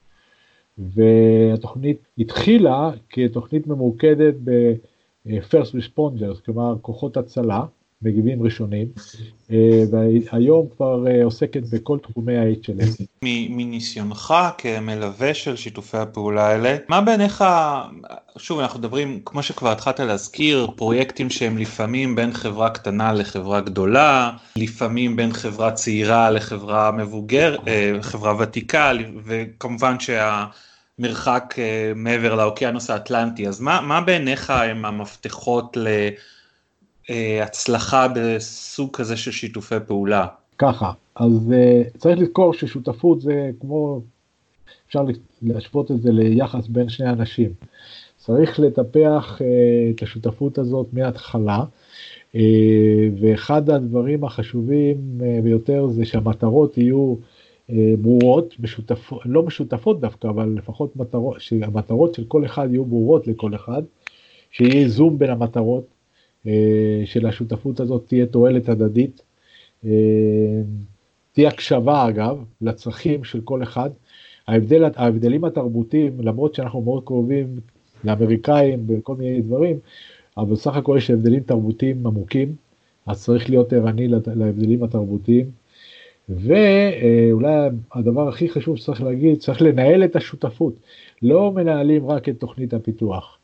והתוכנית 0.77 1.97
התחילה 2.17 2.91
כתוכנית 3.09 3.67
ממוקדת 3.67 4.33
ב-first 4.43 5.75
responders, 5.75 6.45
כלומר 6.45 6.75
כוחות 6.81 7.17
הצלה, 7.17 7.65
מגיבים 8.03 8.43
ראשונים, 8.43 8.87
אה, 9.51 9.83
והיום 9.91 10.67
כבר 10.75 11.07
אה, 11.07 11.23
עוסקת 11.23 11.63
בכל 11.73 11.97
תחומי 11.99 12.37
ה-HLS. 12.37 13.03
מניסיונך 13.21 14.33
כמלווה 14.57 15.33
של 15.33 15.55
שיתופי 15.55 15.97
הפעולה 15.97 16.47
האלה, 16.47 16.77
מה 16.89 17.01
בעיניך, 17.01 17.43
שוב 18.37 18.59
אנחנו 18.59 18.79
מדברים, 18.79 19.19
כמו 19.25 19.43
שכבר 19.43 19.71
התחלת 19.71 19.99
להזכיר, 19.99 20.67
פרויקטים 20.75 21.29
שהם 21.29 21.57
לפעמים 21.57 22.15
בין 22.15 22.33
חברה 22.33 22.69
קטנה 22.69 23.13
לחברה 23.13 23.61
גדולה, 23.61 24.31
לפעמים 24.55 25.15
בין 25.15 25.33
חברה 25.33 25.71
צעירה 25.71 26.31
לחברה 26.31 26.91
מבוגרת, 26.91 27.67
אה, 27.67 27.93
חברה 28.01 28.35
ותיקה, 28.39 28.91
וכמובן 29.25 29.99
שה... 29.99 30.45
מרחק 30.99 31.55
מעבר 31.95 32.35
לאוקיינוס 32.35 32.89
האטלנטי, 32.89 33.47
אז 33.47 33.59
מה, 33.59 33.81
מה 33.81 34.01
בעיניך 34.01 34.49
הם 34.49 34.85
המפתחות 34.85 35.77
ל... 35.77 35.87
אה, 37.09 37.43
הצלחה 37.43 38.07
בסוג 38.15 38.89
כזה 38.93 39.17
של 39.17 39.31
שיתופי 39.31 39.75
פעולה? 39.87 40.27
ככה, 40.57 40.91
אז 41.15 41.51
uh, 41.51 41.97
צריך 41.97 42.19
לזכור 42.19 42.53
ששותפות 42.53 43.21
זה 43.21 43.49
כמו, 43.59 44.01
אפשר 44.87 45.05
להשוות 45.41 45.91
את 45.91 46.01
זה 46.01 46.11
ליחס 46.11 46.67
בין 46.67 46.89
שני 46.89 47.09
אנשים. 47.09 47.49
צריך 48.17 48.59
לטפח 48.59 49.37
uh, 49.39 49.43
את 49.95 50.03
השותפות 50.03 50.57
הזאת 50.57 50.87
מההתחלה, 50.93 51.63
ואחד 53.21 53.69
הדברים 53.69 54.23
החשובים 54.23 54.97
ביותר 55.43 55.87
זה 55.87 56.05
שהמטרות 56.05 56.77
יהיו 56.77 57.15
ברורות, 58.01 58.55
משותפות, 58.59 59.21
לא 59.25 59.43
משותפות 59.43 59.99
דווקא, 60.01 60.27
אבל 60.27 60.55
לפחות 60.57 60.95
מטרות, 60.95 61.41
שהמטרות 61.41 62.13
של 62.13 62.23
כל 62.27 62.45
אחד 62.45 62.67
יהיו 62.71 62.85
ברורות 62.85 63.27
לכל 63.27 63.55
אחד, 63.55 63.83
שיהיה 64.51 64.89
זום 64.89 65.17
בין 65.17 65.29
המטרות. 65.29 65.83
אה, 66.47 67.01
של 67.05 67.25
השותפות 67.25 67.79
הזאת 67.79 68.03
תהיה 68.07 68.25
תועלת 68.25 68.69
הדדית, 68.69 69.21
אה, 69.85 69.91
תהיה 71.31 71.49
הקשבה 71.49 72.07
אגב 72.07 72.43
לצרכים 72.61 73.23
של 73.23 73.41
כל 73.41 73.63
אחד. 73.63 73.89
ההבדל, 74.47 74.89
ההבדלים 74.95 75.43
התרבותיים, 75.43 76.17
למרות 76.19 76.55
שאנחנו 76.55 76.81
מאוד 76.81 77.03
קרובים 77.05 77.59
לאמריקאים 78.03 78.85
וכל 78.87 79.15
מיני 79.15 79.41
דברים, 79.41 79.79
אבל 80.37 80.51
בסך 80.51 80.75
הכל 80.75 80.95
יש 80.97 81.09
הבדלים 81.09 81.43
תרבותיים 81.43 82.07
עמוקים, 82.07 82.55
אז 83.05 83.23
צריך 83.23 83.49
להיות 83.49 83.73
ערני 83.73 84.07
להבדלים 84.07 84.83
התרבותיים. 84.83 85.45
ואולי 86.29 87.69
הדבר 87.93 88.27
הכי 88.27 88.49
חשוב 88.49 88.77
שצריך 88.77 89.03
להגיד, 89.03 89.39
צריך 89.39 89.61
לנהל 89.61 90.03
את 90.03 90.15
השותפות. 90.15 90.73
לא 91.21 91.51
מנהלים 91.51 92.07
רק 92.07 92.29
את 92.29 92.39
תוכנית 92.39 92.73
הפיתוח. 92.73 93.37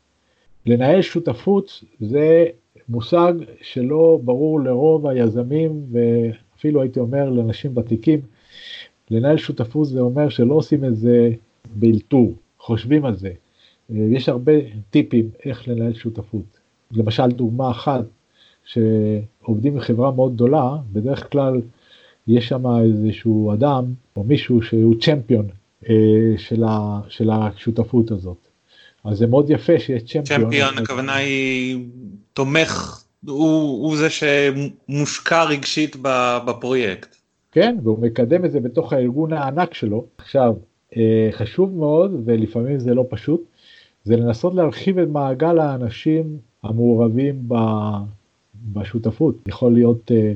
לנהל 0.66 1.02
שותפות 1.02 1.84
זה 2.00 2.46
מושג 2.90 3.32
שלא 3.62 4.20
ברור 4.24 4.60
לרוב 4.60 5.06
היזמים 5.06 5.82
ואפילו 5.92 6.82
הייתי 6.82 7.00
אומר 7.00 7.30
לאנשים 7.30 7.76
ותיקים. 7.76 8.20
לנהל 9.10 9.36
שותפות 9.36 9.88
זה 9.88 10.00
אומר 10.00 10.28
שלא 10.28 10.54
עושים 10.54 10.84
את 10.84 10.96
זה 10.96 11.30
באלתור, 11.74 12.34
חושבים 12.58 13.04
על 13.04 13.14
זה. 13.16 13.32
יש 13.90 14.28
הרבה 14.28 14.52
טיפים 14.90 15.30
איך 15.44 15.68
לנהל 15.68 15.94
שותפות. 15.94 16.58
למשל 16.92 17.26
דוגמה 17.28 17.70
אחת, 17.70 18.04
שעובדים 18.64 19.76
בחברה 19.76 20.10
מאוד 20.10 20.34
גדולה, 20.34 20.76
בדרך 20.92 21.32
כלל 21.32 21.60
יש 22.28 22.48
שם 22.48 22.66
איזשהו 22.66 23.52
אדם 23.52 23.84
או 24.16 24.24
מישהו 24.24 24.62
שהוא 24.62 24.94
צ'מפיון 25.00 25.46
אה, 25.88 25.94
של, 26.36 26.64
של 27.08 27.30
השותפות 27.30 28.10
הזאת. 28.10 28.49
אז 29.04 29.18
זה 29.18 29.26
מאוד 29.26 29.50
יפה 29.50 29.78
שיש 29.78 30.02
צ'מפיון. 30.02 30.42
צ'מפיון 30.42 30.78
הכוונה 30.78 31.14
היא 31.14 31.84
תומך, 32.32 33.04
הוא, 33.26 33.86
הוא 33.86 33.96
זה 33.96 34.08
שמושקע 34.10 35.44
רגשית 35.44 35.96
בפרויקט. 36.46 37.16
כן, 37.52 37.76
והוא 37.82 37.98
מקדם 37.98 38.44
את 38.44 38.52
זה 38.52 38.60
בתוך 38.60 38.92
הארגון 38.92 39.32
הענק 39.32 39.74
שלו. 39.74 40.04
עכשיו, 40.18 40.54
אה, 40.96 41.28
חשוב 41.32 41.76
מאוד, 41.76 42.22
ולפעמים 42.24 42.78
זה 42.78 42.94
לא 42.94 43.04
פשוט, 43.08 43.44
זה 44.04 44.16
לנסות 44.16 44.54
להרחיב 44.54 44.98
את 44.98 45.08
מעגל 45.08 45.58
האנשים 45.58 46.38
המעורבים 46.62 47.48
בשותפות. 48.72 49.34
יכול 49.46 49.72
להיות 49.72 50.10
אה, 50.12 50.32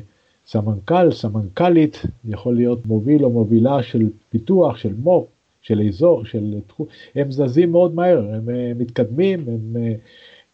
סמנכ"ל, 0.47 1.13
סמנכ"לית, 1.13 2.03
יכול 2.25 2.57
להיות 2.57 2.87
מוביל 2.87 3.25
או 3.25 3.31
מובילה 3.31 3.83
של 3.83 4.09
פיתוח, 4.31 4.77
של 4.77 4.93
מו"פ, 4.99 5.27
של 5.65 5.83
אזור, 5.89 6.25
של 6.25 6.55
תחום, 6.67 6.87
הם 7.15 7.31
זזים 7.31 7.73
מאוד 7.73 7.95
מהר, 7.95 8.35
הם 8.35 8.51
אה, 8.51 8.73
מתקדמים, 8.77 9.41
הם, 9.49 9.77
אה, 9.77 9.95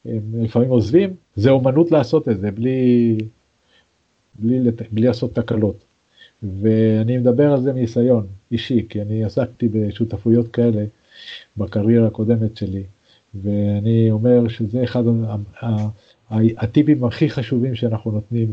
הם 0.04 0.44
לפעמים 0.44 0.70
עוזבים, 0.70 1.14
זה 1.36 1.50
אומנות 1.50 1.90
לעשות 1.90 2.28
את 2.28 2.40
זה 2.40 2.50
בלי, 2.50 3.18
בלי, 4.38 4.70
בלי 4.90 5.06
לעשות 5.06 5.34
תקלות. 5.34 5.84
ואני 6.42 7.18
מדבר 7.18 7.52
על 7.52 7.60
זה 7.60 7.72
מניסיון 7.72 8.26
אישי, 8.52 8.86
כי 8.88 9.02
אני 9.02 9.24
עסקתי 9.24 9.68
בשותפויות 9.68 10.48
כאלה 10.48 10.84
בקריירה 11.56 12.06
הקודמת 12.06 12.56
שלי, 12.56 12.82
ואני 13.34 14.10
אומר 14.10 14.48
שזה 14.48 14.84
אחד 14.84 15.02
הטיפים 16.30 17.04
הכי 17.04 17.30
חשובים 17.30 17.74
שאנחנו 17.74 18.10
נותנים 18.10 18.50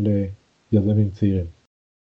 ליזמים 0.72 1.10
צעירים. 1.10 1.57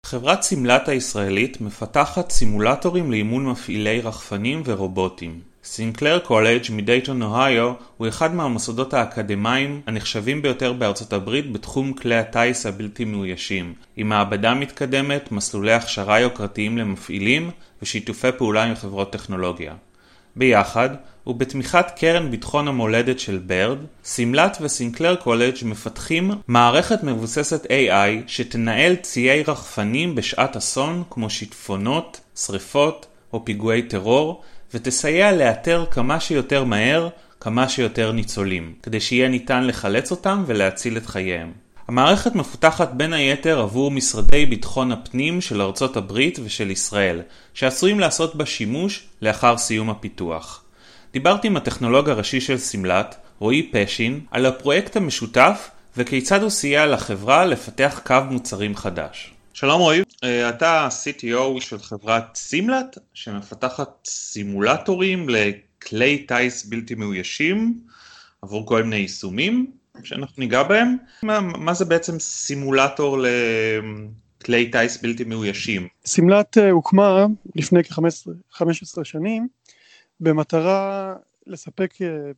חברת 0.05 0.41
סימלט 0.41 0.89
הישראלית 0.89 1.61
מפתחת 1.61 2.31
סימולטורים 2.31 3.11
לאימון 3.11 3.45
מפעילי 3.45 4.01
רחפנים 4.01 4.61
ורובוטים. 4.65 5.39
סינקלר 5.63 6.19
קולג' 6.19 6.61
מדייטון 6.71 7.21
אוהיו 7.21 7.73
הוא 7.97 8.07
אחד 8.07 8.35
מהמוסדות 8.35 8.93
האקדמיים 8.93 9.81
הנחשבים 9.87 10.41
ביותר 10.41 10.73
בארצות 10.73 11.13
הברית 11.13 11.51
בתחום 11.51 11.93
כלי 11.93 12.15
הטיס 12.15 12.65
הבלתי 12.65 13.05
מאוישים, 13.05 13.73
עם 13.97 14.09
מעבדה 14.09 14.53
מתקדמת, 14.53 15.31
מסלולי 15.31 15.73
הכשרה 15.73 16.19
יוקרתיים 16.19 16.77
למפעילים 16.77 17.51
ושיתופי 17.81 18.31
פעולה 18.37 18.63
עם 18.63 18.75
חברות 18.75 19.11
טכנולוגיה. 19.11 19.73
ביחד, 20.35 20.89
ובתמיכת 21.29 21.85
קרן 21.95 22.31
ביטחון 22.31 22.67
המולדת 22.67 23.19
של 23.19 23.39
ברד, 23.45 23.77
סימלט 24.03 24.57
וסינקלר 24.61 25.15
קולג' 25.15 25.55
מפתחים 25.65 26.31
מערכת 26.47 27.03
מבוססת 27.03 27.65
AI 27.65 28.27
שתנהל 28.27 28.95
ציי 28.95 29.43
רחפנים 29.43 30.15
בשעת 30.15 30.55
אסון 30.55 31.03
כמו 31.09 31.29
שיטפונות, 31.29 32.19
שריפות 32.35 33.05
או 33.33 33.45
פיגועי 33.45 33.81
טרור, 33.81 34.41
ותסייע 34.73 35.31
לאתר 35.31 35.85
כמה 35.91 36.19
שיותר 36.19 36.63
מהר 36.63 37.09
כמה 37.39 37.69
שיותר 37.69 38.11
ניצולים, 38.11 38.73
כדי 38.83 38.99
שיהיה 38.99 39.27
ניתן 39.27 39.67
לחלץ 39.67 40.11
אותם 40.11 40.43
ולהציל 40.47 40.97
את 40.97 41.05
חייהם. 41.05 41.51
המערכת 41.87 42.35
מפותחת 42.35 42.91
בין 42.93 43.13
היתר 43.13 43.59
עבור 43.59 43.91
משרדי 43.91 44.45
ביטחון 44.45 44.91
הפנים 44.91 45.41
של 45.41 45.61
ארצות 45.61 45.97
הברית 45.97 46.39
ושל 46.43 46.71
ישראל, 46.71 47.21
שעשויים 47.53 47.99
לעשות 47.99 48.35
בה 48.35 48.45
שימוש 48.45 49.07
לאחר 49.21 49.57
סיום 49.57 49.89
הפיתוח. 49.89 50.63
דיברתי 51.13 51.47
עם 51.47 51.57
הטכנולוג 51.57 52.09
הראשי 52.09 52.41
של 52.41 52.57
סמל"ט, 52.57 53.15
רועי 53.39 53.71
פשין, 53.71 54.19
על 54.31 54.45
הפרויקט 54.45 54.95
המשותף 54.95 55.69
וכיצד 55.97 56.41
הוא 56.41 56.49
סייע 56.49 56.85
לחברה 56.85 57.45
לפתח 57.45 58.01
קו 58.05 58.15
מוצרים 58.29 58.75
חדש. 58.75 59.33
שלום 59.53 59.81
רועי, 59.81 60.01
אה, 60.23 60.49
אתה 60.49 60.87
CTO 61.03 61.61
של 61.61 61.79
חברת 61.79 62.35
סימלט 62.35 62.97
שמפתחת 63.13 63.89
סימולטורים 64.05 65.27
לכלי 65.29 66.17
טיס 66.27 66.65
בלתי 66.65 66.95
מאוישים 66.95 67.79
עבור 68.41 68.65
כל 68.65 68.83
מיני 68.83 68.95
יישומים 68.95 69.71
שאנחנו 70.03 70.35
ניגע 70.37 70.63
בהם. 70.63 70.97
מה, 71.23 71.39
מה 71.39 71.73
זה 71.73 71.85
בעצם 71.85 72.19
סימולטור 72.19 73.17
לכלי 74.41 74.71
טיס 74.71 75.01
בלתי 75.01 75.23
מאוישים? 75.23 75.87
סימלט 76.05 76.57
אה, 76.57 76.71
הוקמה 76.71 77.25
לפני 77.55 77.83
כ-15 77.83 79.03
שנים 79.03 79.47
במטרה 80.19 81.15
לספק 81.47 81.93
אה, 82.01 82.31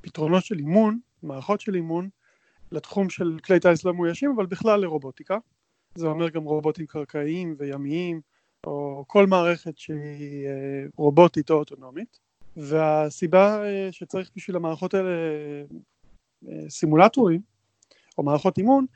פתרונות 0.00 0.44
של 0.44 0.58
אימון, 0.58 0.98
מערכות 1.22 1.60
של 1.60 1.74
אימון 1.74 2.08
לתחום 2.72 3.10
של 3.10 3.38
כלי 3.44 3.60
טיס 3.60 3.84
לא 3.84 3.94
מאוישים 3.94 4.32
אבל 4.36 4.46
בכלל 4.46 4.80
לרובוטיקה. 4.80 5.38
זה 5.94 6.06
אומר 6.06 6.28
גם 6.28 6.44
רובוטים 6.44 6.86
קרקעיים 6.86 7.54
וימיים, 7.58 8.20
או 8.66 9.04
כל 9.06 9.26
מערכת 9.26 9.78
שהיא 9.78 10.46
אה, 10.46 10.84
רובוטית 10.96 11.50
או 11.50 11.56
אוטונומית. 11.56 12.18
והסיבה 12.56 13.64
אה, 13.64 13.88
שצריך 13.90 14.30
בשביל 14.36 14.56
המערכות 14.56 14.94
האלה 14.94 15.10
סימולטורים, 16.68 17.40
או 18.18 18.22
מערכות 18.22 18.58
אימון, 18.58 18.86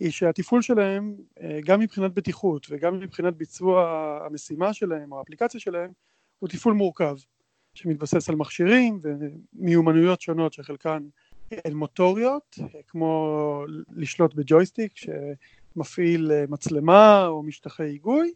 היא 0.00 0.10
שהתפעול 0.10 0.62
שלהם, 0.62 1.16
גם 1.64 1.80
מבחינת 1.80 2.14
בטיחות 2.14 2.66
וגם 2.70 3.00
מבחינת 3.00 3.34
ביצוע 3.34 3.88
המשימה 4.26 4.72
שלהם 4.72 5.12
או 5.12 5.18
האפליקציה 5.18 5.60
שלהם, 5.60 5.90
הוא 6.38 6.48
תפעול 6.48 6.74
מורכב, 6.74 7.16
שמתבסס 7.74 8.28
על 8.28 8.36
מכשירים 8.36 9.00
ומיומנויות 9.02 10.20
שונות 10.20 10.52
שחלקן 10.52 11.02
הן 11.50 11.72
מוטוריות, 11.72 12.58
כמו 12.88 13.64
לשלוט 13.96 14.34
בג'ויסטיק, 14.34 14.92
מפעיל 15.78 16.32
אה, 16.32 16.44
מצלמה 16.48 17.26
או 17.26 17.42
משטחי 17.42 17.82
היגוי 17.82 18.32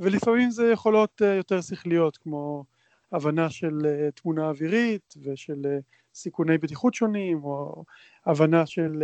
ולפעמים 0.00 0.50
זה 0.50 0.70
יכולות 0.72 1.22
אה, 1.22 1.34
יותר 1.34 1.60
שכליות 1.60 2.16
כמו 2.16 2.64
הבנה 3.12 3.50
של 3.50 3.78
אה, 3.86 4.10
תמונה 4.10 4.48
אווירית 4.48 5.14
ושל 5.22 5.78
סיכוני 6.14 6.58
בטיחות 6.58 6.94
שונים 6.94 7.44
או 7.44 7.84
הבנה 8.26 8.66
של 8.66 9.02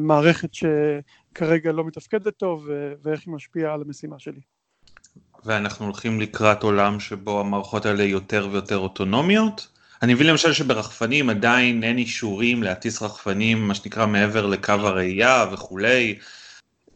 מערכת 0.00 0.50
שכרגע 0.54 1.72
לא 1.72 1.84
מתפקדת 1.84 2.36
טוב 2.36 2.68
ואיך 3.02 3.26
היא 3.26 3.34
משפיעה 3.34 3.74
על 3.74 3.82
המשימה 3.82 4.18
שלי. 4.18 4.40
ואנחנו 5.44 5.84
הולכים 5.84 6.20
לקראת 6.20 6.62
עולם 6.62 7.00
שבו 7.00 7.40
המערכות 7.40 7.86
האלה 7.86 8.02
יותר 8.02 8.48
ויותר 8.52 8.78
אוטונומיות? 8.78 9.68
אני 10.02 10.14
מבין 10.14 10.26
למשל 10.26 10.52
שברחפנים 10.52 11.30
עדיין 11.30 11.82
אין 11.82 11.98
אישורים 11.98 12.62
להטיס 12.62 13.02
רחפנים 13.02 13.68
מה 13.68 13.74
שנקרא 13.74 14.06
מעבר 14.06 14.46
לקו 14.46 14.72
הראייה 14.72 15.46
וכולי, 15.52 16.18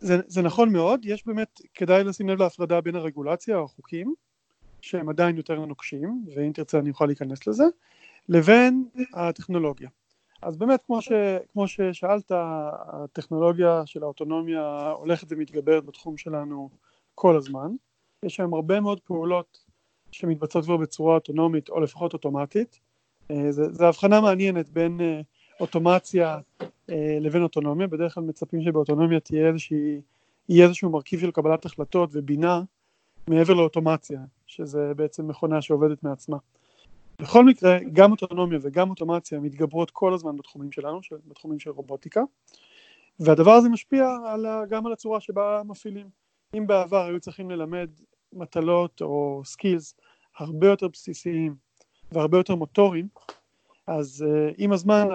זה, 0.05 0.21
זה 0.27 0.43
נכון 0.43 0.73
מאוד, 0.73 1.01
יש 1.05 1.27
באמת, 1.27 1.61
כדאי 1.75 2.05
לשים 2.05 2.29
לב 2.29 2.43
להפרדה 2.43 2.81
בין 2.81 2.97
הרגולציה 2.97 3.59
החוקים, 3.59 4.15
שהם 4.81 5.09
עדיין 5.09 5.37
יותר 5.37 5.55
נוקשים, 5.55 6.25
ואם 6.35 6.53
תרצה 6.53 6.79
אני 6.79 6.91
אוכל 6.91 7.07
להיכנס 7.07 7.47
לזה, 7.47 7.65
לבין 8.29 8.85
הטכנולוגיה. 9.15 9.89
אז 10.43 10.57
באמת 10.57 10.83
כמו, 10.87 11.03
ש, 11.03 11.13
כמו 11.53 11.69
ששאלת, 11.69 12.33
הטכנולוגיה 12.35 13.83
של 13.87 14.03
האוטונומיה 14.03 14.93
הולכת 14.97 15.27
ומתגברת 15.31 15.85
בתחום 15.85 16.17
שלנו 16.17 16.71
כל 17.15 17.37
הזמן. 17.37 17.71
יש 18.25 18.41
היום 18.41 18.55
הרבה 18.55 18.81
מאוד 18.81 19.01
פעולות 19.01 19.65
שמתבצעות 20.13 20.65
כבר 20.65 20.77
בצורה 20.77 21.15
אוטונומית 21.15 21.69
או 21.69 21.81
לפחות 21.81 22.13
אוטומטית. 22.13 22.81
אה, 23.31 23.53
זו 23.53 23.85
הבחנה 23.85 24.21
מעניינת 24.21 24.69
בין 24.69 25.01
אה, 25.01 25.21
אוטומציה 25.61 26.39
אה, 26.91 27.19
לבין 27.21 27.43
אוטונומיה, 27.43 27.87
בדרך 27.87 28.15
כלל 28.15 28.25
מצפים 28.25 28.63
שבאוטונומיה 28.63 29.21
תהיה 29.21 29.49
איזושהי, 29.49 30.01
יהיה 30.49 30.67
איזשהו 30.67 30.91
מרכיב 30.91 31.21
של 31.21 31.31
קבלת 31.31 31.65
החלטות 31.65 32.11
ובינה 32.13 32.63
מעבר 33.29 33.55
לאוטומציה, 33.55 34.21
שזה 34.47 34.93
בעצם 34.97 35.29
מכונה 35.29 35.63
שעובדת 35.63 36.03
מעצמה. 36.03 36.37
בכל 37.23 37.45
מקרה, 37.45 37.79
גם 37.93 38.11
אוטונומיה 38.11 38.59
וגם 38.63 38.91
אוטומציה 38.91 39.41
מתגברות 39.41 39.91
כל 39.91 40.15
הזמן 40.15 40.37
בתחומים 40.37 40.73
שלנו, 40.73 41.01
בתחומים 41.27 41.59
של 41.59 41.71
רובוטיקה, 41.71 42.23
והדבר 43.21 43.51
הזה 43.51 43.69
משפיע 43.69 44.17
על, 44.27 44.47
גם 44.69 44.87
על 44.87 44.93
הצורה 44.93 45.21
שבה 45.21 45.63
מפעילים. 45.65 46.07
אם 46.57 46.67
בעבר 46.67 47.05
היו 47.05 47.21
צריכים 47.21 47.51
ללמד 47.51 47.91
מטלות 48.35 49.03
או 49.03 49.43
סקילס 49.45 49.95
הרבה 50.39 50.69
יותר 50.69 50.89
בסיסיים 50.89 51.55
והרבה 52.13 52.39
יותר 52.39 52.55
מוטוריים, 52.55 53.09
אז 53.87 54.25
uh, 54.27 54.55
עם 54.59 54.73
הזמן 54.73 55.09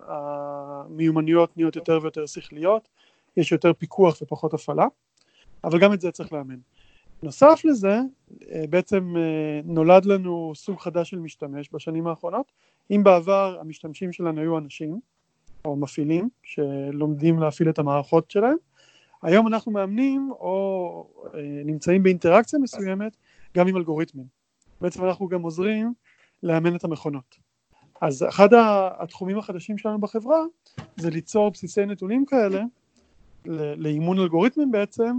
המיומנויות 0.00 1.56
נהיות 1.56 1.76
יותר 1.76 1.98
ויותר 2.02 2.26
שכליות, 2.26 2.88
יש 3.36 3.52
יותר 3.52 3.72
פיקוח 3.72 4.22
ופחות 4.22 4.54
הפעלה, 4.54 4.86
אבל 5.64 5.78
גם 5.78 5.92
את 5.92 6.00
זה 6.00 6.10
צריך 6.10 6.32
לאמן. 6.32 6.58
נוסף 7.22 7.60
לזה, 7.64 7.98
uh, 8.30 8.44
בעצם 8.70 9.14
uh, 9.16 9.18
נולד 9.64 10.04
לנו 10.04 10.52
סוג 10.54 10.80
חדש 10.80 11.10
של 11.10 11.18
משתמש 11.18 11.68
בשנים 11.72 12.06
האחרונות. 12.06 12.52
אם 12.90 13.04
בעבר 13.04 13.58
המשתמשים 13.60 14.12
שלנו 14.12 14.40
היו 14.40 14.58
אנשים, 14.58 15.00
או 15.64 15.76
מפעילים, 15.76 16.28
שלומדים 16.42 17.38
להפעיל 17.38 17.68
את 17.68 17.78
המערכות 17.78 18.30
שלהם, 18.30 18.56
היום 19.22 19.46
אנחנו 19.46 19.72
מאמנים 19.72 20.30
או 20.30 21.06
uh, 21.24 21.36
נמצאים 21.64 22.02
באינטראקציה 22.02 22.58
מסוימת 22.58 23.16
גם 23.56 23.68
עם 23.68 23.76
אלגוריתמים. 23.76 24.26
בעצם 24.80 25.04
אנחנו 25.04 25.28
גם 25.28 25.42
עוזרים 25.42 25.92
לאמן 26.42 26.76
את 26.76 26.84
המכונות. 26.84 27.36
אז 28.00 28.24
אחד 28.28 28.48
התחומים 28.98 29.38
החדשים 29.38 29.78
שלנו 29.78 29.98
בחברה 29.98 30.44
זה 30.96 31.10
ליצור 31.10 31.50
בסיסי 31.50 31.86
נתונים 31.86 32.26
כאלה 32.26 32.62
לאימון 33.76 34.18
אלגוריתמים 34.18 34.70
בעצם 34.70 35.18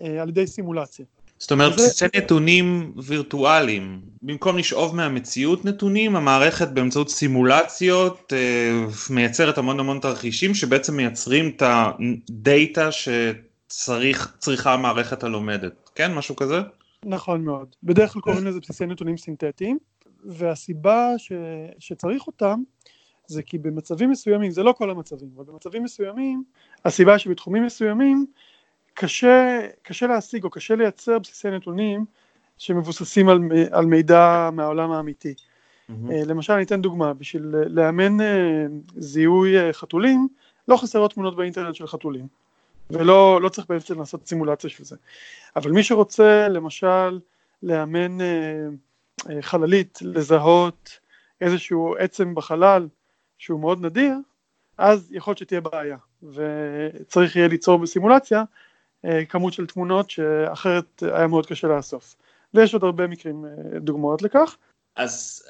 אה, 0.00 0.22
על 0.22 0.28
ידי 0.28 0.46
סימולציה. 0.46 1.06
זאת 1.40 1.52
אומרת 1.52 1.78
זה... 1.78 1.84
בסיסי 1.84 2.04
נתונים 2.16 2.92
וירטואליים, 2.96 4.00
במקום 4.22 4.58
לשאוב 4.58 4.96
מהמציאות 4.96 5.64
נתונים, 5.64 6.16
המערכת 6.16 6.68
באמצעות 6.68 7.10
סימולציות 7.10 8.32
אה, 8.32 8.86
מייצרת 9.10 9.58
המון 9.58 9.80
המון 9.80 9.98
תרחישים 9.98 10.54
שבעצם 10.54 10.96
מייצרים 10.96 11.48
את 11.56 11.62
הדאטה 11.66 12.88
שצריכה 12.92 14.74
המערכת 14.74 15.24
הלומדת, 15.24 15.90
כן? 15.94 16.14
משהו 16.14 16.36
כזה? 16.36 16.60
נכון 17.04 17.44
מאוד, 17.44 17.76
בדרך 17.82 18.12
כלל 18.12 18.22
קוראים 18.22 18.46
לזה 18.46 18.60
בסיסי 18.60 18.86
נתונים 18.86 19.16
סינתטיים. 19.16 19.78
והסיבה 20.24 21.08
ש, 21.18 21.32
שצריך 21.78 22.26
אותם 22.26 22.62
זה 23.26 23.42
כי 23.42 23.58
במצבים 23.58 24.10
מסוימים, 24.10 24.50
זה 24.50 24.62
לא 24.62 24.72
כל 24.72 24.90
המצבים, 24.90 25.28
אבל 25.36 25.44
במצבים 25.44 25.82
מסוימים, 25.82 26.42
הסיבה 26.84 27.18
שבתחומים 27.18 27.64
מסוימים 27.64 28.26
קשה, 29.00 29.60
קשה 29.82 30.06
להשיג 30.06 30.44
או 30.44 30.50
קשה 30.50 30.74
לייצר 30.76 31.18
בסיסי 31.18 31.50
נתונים 31.50 32.04
שמבוססים 32.58 33.28
על, 33.28 33.38
על 33.70 33.86
מידע 33.86 34.50
מהעולם 34.52 34.92
האמיתי. 34.92 35.34
Mm-hmm. 35.34 35.92
למשל 36.26 36.52
אני 36.52 36.62
אתן 36.62 36.82
דוגמה, 36.82 37.14
בשביל 37.14 37.42
לאמן 37.66 38.20
אה, 38.20 38.66
זיהוי 38.96 39.58
אה, 39.58 39.72
חתולים, 39.72 40.28
לא 40.68 40.76
חסרות 40.76 41.12
תמונות 41.12 41.36
באינטרנט 41.36 41.74
של 41.74 41.86
חתולים, 41.86 42.26
ולא 42.90 43.40
לא 43.42 43.48
צריך 43.48 43.66
בעצם 43.68 43.98
לעשות 43.98 44.26
סימולציה 44.26 44.70
של 44.70 44.84
זה. 44.84 44.96
אבל 45.56 45.70
מי 45.70 45.82
שרוצה 45.82 46.48
למשל 46.48 47.20
לאמן 47.62 48.18
חללית 49.40 49.98
לזהות 50.02 50.98
איזשהו 51.40 51.94
עצם 51.98 52.34
בחלל 52.34 52.88
שהוא 53.38 53.60
מאוד 53.60 53.86
נדיר, 53.86 54.14
אז 54.78 55.12
יכול 55.12 55.30
להיות 55.30 55.38
שתהיה 55.38 55.60
בעיה, 55.60 55.96
וצריך 56.22 57.36
יהיה 57.36 57.48
ליצור 57.48 57.78
בסימולציה 57.78 58.44
כמות 59.28 59.52
של 59.52 59.66
תמונות 59.66 60.10
שאחרת 60.10 61.02
היה 61.02 61.26
מאוד 61.26 61.46
קשה 61.46 61.68
לאסוף. 61.68 62.16
ויש 62.54 62.74
עוד 62.74 62.84
הרבה 62.84 63.06
מקרים, 63.06 63.44
אה, 63.44 63.78
דוגמאות 63.78 64.22
לכך. 64.22 64.56
אז 64.96 65.42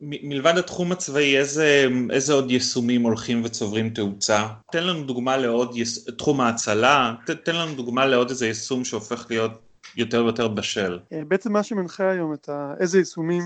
מלבד 0.00 0.58
התחום 0.58 0.92
הצבאי, 0.92 1.38
איזה, 1.38 1.86
איזה 2.10 2.32
עוד 2.32 2.50
יישומים 2.50 3.02
הולכים 3.02 3.44
וצוברים 3.44 3.90
תאוצה? 3.90 4.46
תן 4.72 4.84
לנו 4.84 5.04
דוגמה 5.04 5.36
לעוד, 5.36 5.76
יס... 5.76 6.04
תחום 6.04 6.40
ההצלה, 6.40 7.14
ת, 7.26 7.30
תן 7.30 7.56
לנו 7.56 7.74
דוגמה 7.74 8.06
לעוד 8.06 8.30
איזה 8.30 8.46
יישום 8.46 8.84
שהופך 8.84 9.26
להיות 9.30 9.52
יותר 9.96 10.24
ויותר 10.24 10.48
בשל. 10.48 10.98
אה, 11.12 11.24
בעצם 11.28 11.52
מה 11.52 11.62
שמנחה 11.62 12.10
היום 12.10 12.32
את 12.32 12.48
ה... 12.48 12.74
איזה 12.80 12.98
יישומים 12.98 13.42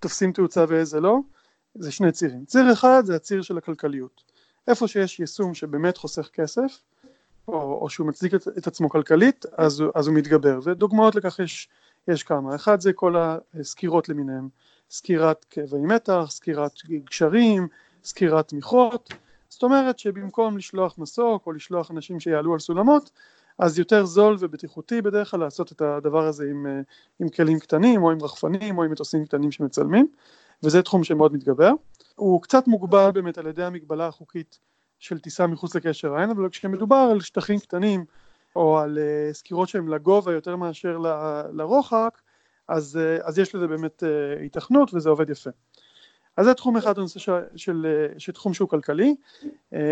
תופסים 0.00 0.32
תאוצה 0.32 0.64
ואיזה 0.68 1.00
לא, 1.00 1.18
זה 1.74 1.92
שני 1.92 2.12
צירים. 2.12 2.44
ציר 2.44 2.72
אחד 2.72 3.02
זה 3.04 3.16
הציר 3.16 3.42
של 3.42 3.58
הכלכליות. 3.58 4.22
איפה 4.68 4.88
שיש 4.88 5.20
יישום 5.20 5.54
שבאמת 5.54 5.96
חוסך 5.96 6.28
כסף, 6.32 6.78
או, 7.48 7.78
או 7.82 7.90
שהוא 7.90 8.06
מצדיק 8.06 8.34
את, 8.34 8.48
את 8.58 8.66
עצמו 8.66 8.90
כלכלית, 8.90 9.44
אז, 9.58 9.84
אז 9.94 10.06
הוא 10.06 10.14
מתגבר. 10.14 10.58
ודוגמאות 10.64 11.14
לכך 11.14 11.38
יש, 11.38 11.68
יש 12.08 12.22
כמה. 12.22 12.54
אחד 12.54 12.80
זה 12.80 12.92
כל 12.92 13.16
הסקירות 13.54 14.08
למיניהם. 14.08 14.48
סקירת 14.90 15.46
כאבי 15.50 15.76
מתח, 15.76 16.26
סקירת 16.28 16.72
גשרים, 17.10 17.68
סקירת 18.04 18.48
תמיכות, 18.48 19.12
זאת 19.48 19.62
אומרת 19.62 19.98
שבמקום 19.98 20.58
לשלוח 20.58 20.98
מסוק 20.98 21.46
או 21.46 21.52
לשלוח 21.52 21.90
אנשים 21.90 22.20
שיעלו 22.20 22.52
על 22.52 22.58
סולמות 22.58 23.10
אז 23.58 23.78
יותר 23.78 24.04
זול 24.04 24.36
ובטיחותי 24.38 25.02
בדרך 25.02 25.30
כלל 25.30 25.40
לעשות 25.40 25.72
את 25.72 25.80
הדבר 25.80 26.26
הזה 26.26 26.44
עם, 26.50 26.66
עם 27.20 27.28
כלים 27.28 27.58
קטנים 27.58 28.02
או 28.02 28.10
עם 28.10 28.22
רחפנים 28.22 28.78
או 28.78 28.84
עם 28.84 28.90
מטוסים 28.90 29.24
קטנים 29.24 29.52
שמצלמים 29.52 30.06
וזה 30.62 30.82
תחום 30.82 31.04
שמאוד 31.04 31.32
מתגבר. 31.32 31.70
הוא 32.16 32.42
קצת 32.42 32.66
מוגבל 32.66 33.10
באמת 33.10 33.38
על 33.38 33.46
ידי 33.46 33.64
המגבלה 33.64 34.06
החוקית 34.06 34.58
של 35.02 35.18
טיסה 35.18 35.46
מחוץ 35.46 35.74
לקשר 35.74 36.14
העין 36.14 36.30
אבל 36.30 36.48
כשמדובר 36.48 37.08
על 37.12 37.20
שטחים 37.20 37.58
קטנים 37.58 38.04
או 38.56 38.78
על 38.78 38.98
uh, 38.98 39.34
סקירות 39.34 39.68
שהן 39.68 39.88
לגובה 39.88 40.32
יותר 40.32 40.56
מאשר 40.56 40.98
ל, 40.98 41.06
לרוחק 41.52 42.20
אז, 42.68 42.96
אה, 42.96 43.26
אז 43.28 43.38
יש 43.38 43.54
לזה 43.54 43.66
באמת 43.66 44.04
אה, 44.04 44.40
היתכנות 44.40 44.94
וזה 44.94 45.08
עובד 45.08 45.30
יפה. 45.30 45.50
אז 46.36 46.46
זה 46.46 46.54
תחום 46.54 46.76
אחד, 46.76 46.98
הנושא 46.98 47.18
של, 47.18 47.32
של, 47.56 47.86
אה, 47.86 48.18
של 48.18 48.32
תחום 48.32 48.54
שהוא 48.54 48.68
כלכלי, 48.68 49.14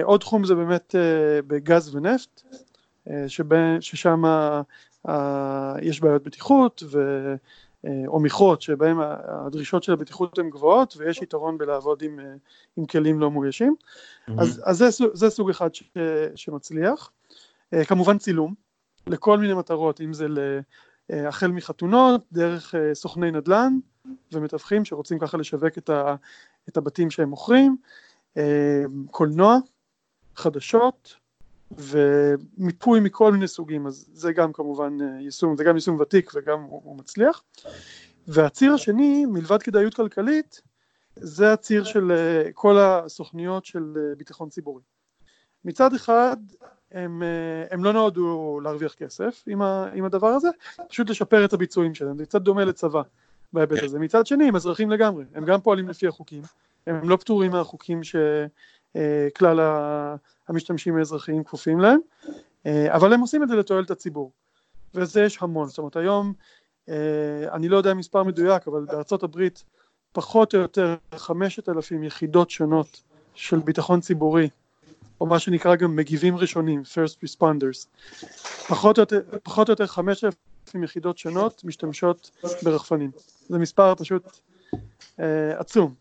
עוד 0.03 0.21
תחום 0.21 0.45
זה 0.45 0.55
באמת 0.55 0.95
בגז 1.47 1.95
ונפט, 1.95 2.43
ששם 3.81 4.23
יש 5.83 6.01
בעיות 6.01 6.23
בטיחות 6.23 6.83
ו, 6.91 6.99
או 8.07 8.21
מכרות 8.21 8.63
שבהם 8.63 8.99
הדרישות 9.25 9.83
של 9.83 9.93
הבטיחות 9.93 10.39
הן 10.39 10.51
גבוהות 10.51 10.95
ויש 10.97 11.23
יתרון 11.23 11.59
בלעבוד 11.59 12.03
עם, 12.03 12.19
עם 12.77 12.87
כלים 12.87 13.21
לא 13.21 13.31
מאוישים, 13.31 13.75
mm-hmm. 13.75 14.33
אז, 14.39 14.63
אז 14.65 14.79
זה, 14.79 15.07
זה 15.13 15.31
סוג 15.31 15.51
אחד 15.51 15.75
ש, 15.75 15.83
שמצליח, 16.35 17.11
כמובן 17.87 18.19
צילום 18.19 18.55
לכל 19.07 19.39
מיני 19.39 19.55
מטרות, 19.55 20.01
אם 20.01 20.13
זה 20.13 20.27
אה, 21.13 21.29
החל 21.29 21.47
מחתונות, 21.47 22.25
דרך 22.33 22.75
אה, 22.75 22.95
סוכני 22.95 23.31
נדל"ן 23.31 23.79
ומתווכים 24.33 24.85
שרוצים 24.85 25.19
ככה 25.19 25.37
לשווק 25.37 25.79
את, 25.79 25.91
ה, 25.91 26.15
את 26.69 26.77
הבתים 26.77 27.11
שהם 27.11 27.29
מוכרים, 27.29 27.77
אה, 28.37 28.83
קולנוע, 29.11 29.57
חדשות 30.37 31.17
ומיפוי 31.79 33.01
מכל 33.01 33.33
מיני 33.33 33.49
סוגים, 33.49 33.87
אז 33.87 34.09
זה 34.13 34.33
גם 34.33 34.53
כמובן 34.53 34.97
יישום, 35.21 35.57
זה 35.57 35.65
גם 35.65 35.75
יישום 35.75 36.01
ותיק 36.01 36.33
וגם 36.35 36.63
הוא, 36.63 36.81
הוא 36.85 36.97
מצליח. 36.97 37.43
והציר 38.29 38.75
השני, 38.75 39.27
מלבד 39.27 39.63
כדאיות 39.63 39.95
כלכלית, 39.95 40.61
זה 41.17 41.53
הציר 41.53 41.85
של 41.85 42.13
כל 42.55 42.79
הסוכניות 42.79 43.65
של 43.65 44.15
ביטחון 44.17 44.49
ציבורי. 44.49 44.83
מצד 45.65 45.95
אחד 45.95 46.37
הם, 46.93 47.23
אה, 47.23 47.65
הם 47.71 47.85
לא 47.85 47.93
נועדו 47.93 48.61
להרוויח 48.63 48.95
כסף 48.95 49.45
עם, 49.47 49.63
ה, 49.63 49.89
עם 49.95 50.05
הדבר 50.05 50.27
הזה, 50.27 50.49
פשוט 50.89 51.11
לשפר 51.11 51.45
את 51.45 51.53
הביצועים 51.53 51.95
שלהם, 51.95 52.19
זה 52.19 52.27
קצת 52.27 52.43
דומה 52.43 52.65
לצבא 52.65 53.03
בהיבט 53.53 53.79
כן. 53.79 53.85
הזה. 53.85 53.99
מצד 53.99 54.27
שני 54.27 54.49
הם 54.49 54.57
אזרחים 54.57 54.91
לגמרי, 54.91 55.25
הם 55.35 55.45
גם 55.45 55.61
פועלים 55.61 55.89
לפי 55.89 56.07
החוקים, 56.07 56.43
הם 56.87 57.09
לא 57.09 57.17
פטורים 57.17 57.51
מהחוקים 57.51 58.01
שכלל 58.05 59.61
אה, 59.61 60.15
המשתמשים 60.51 60.97
האזרחיים 60.97 61.45
כפופים 61.45 61.81
להם, 61.81 62.01
אה, 62.67 62.97
אבל 62.97 63.13
הם 63.13 63.21
עושים 63.21 63.43
את 63.43 63.49
זה 63.49 63.57
לתועלת 63.57 63.91
הציבור, 63.91 64.33
וזה 64.95 65.23
יש 65.23 65.39
המון, 65.43 65.69
זאת 65.69 65.79
אומרת 65.79 65.97
היום, 65.97 66.33
אני 67.53 67.69
לא 67.69 67.77
יודע 67.77 67.95
מספר 67.95 68.23
מדויק, 68.23 68.69
אבל 68.69 68.85
בארצות 68.85 69.23
הברית 69.23 69.65
פחות 70.13 70.55
או 70.55 70.61
יותר 70.61 70.97
חמשת 71.15 71.69
אלפים 71.69 72.05
יחידות 72.05 72.51
שונות 72.51 73.03
של 73.35 73.59
ביטחון 73.59 74.01
ציבורי 74.01 74.49
או 75.21 75.27
מה 75.27 75.39
שנקרא 75.39 75.77
גם 75.77 75.97
מגיבים 75.97 76.37
ראשונים, 76.37 76.83
first 76.83 77.25
responders. 77.25 78.07
פחות 78.69 78.99
או 78.99 79.03
יותר, 79.03 79.21
פחות 79.43 79.69
או 79.69 79.73
יותר 79.73 79.87
5,000 79.87 80.85
יחידות 80.85 81.19
שונות 81.19 81.65
משתמשות 81.65 82.31
ברחפנים. 82.63 83.11
זה 83.49 83.59
מספר 83.59 83.95
פשוט 83.95 84.41
אה, 85.21 85.61
עצום. 85.61 85.95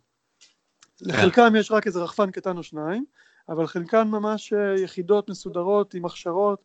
לחלקם 1.02 1.54
יש 1.58 1.72
רק 1.72 1.88
איזה 1.88 2.00
רחפן 2.00 2.32
קטן 2.32 2.58
או 2.58 2.64
שניים, 2.64 3.06
אבל 3.50 3.68
חלקן 3.68 4.08
ממש 4.08 4.54
אה, 4.54 4.76
יחידות 4.84 5.30
מסודרות 5.30 5.94
עם 5.94 6.06
הכשרות 6.06 6.64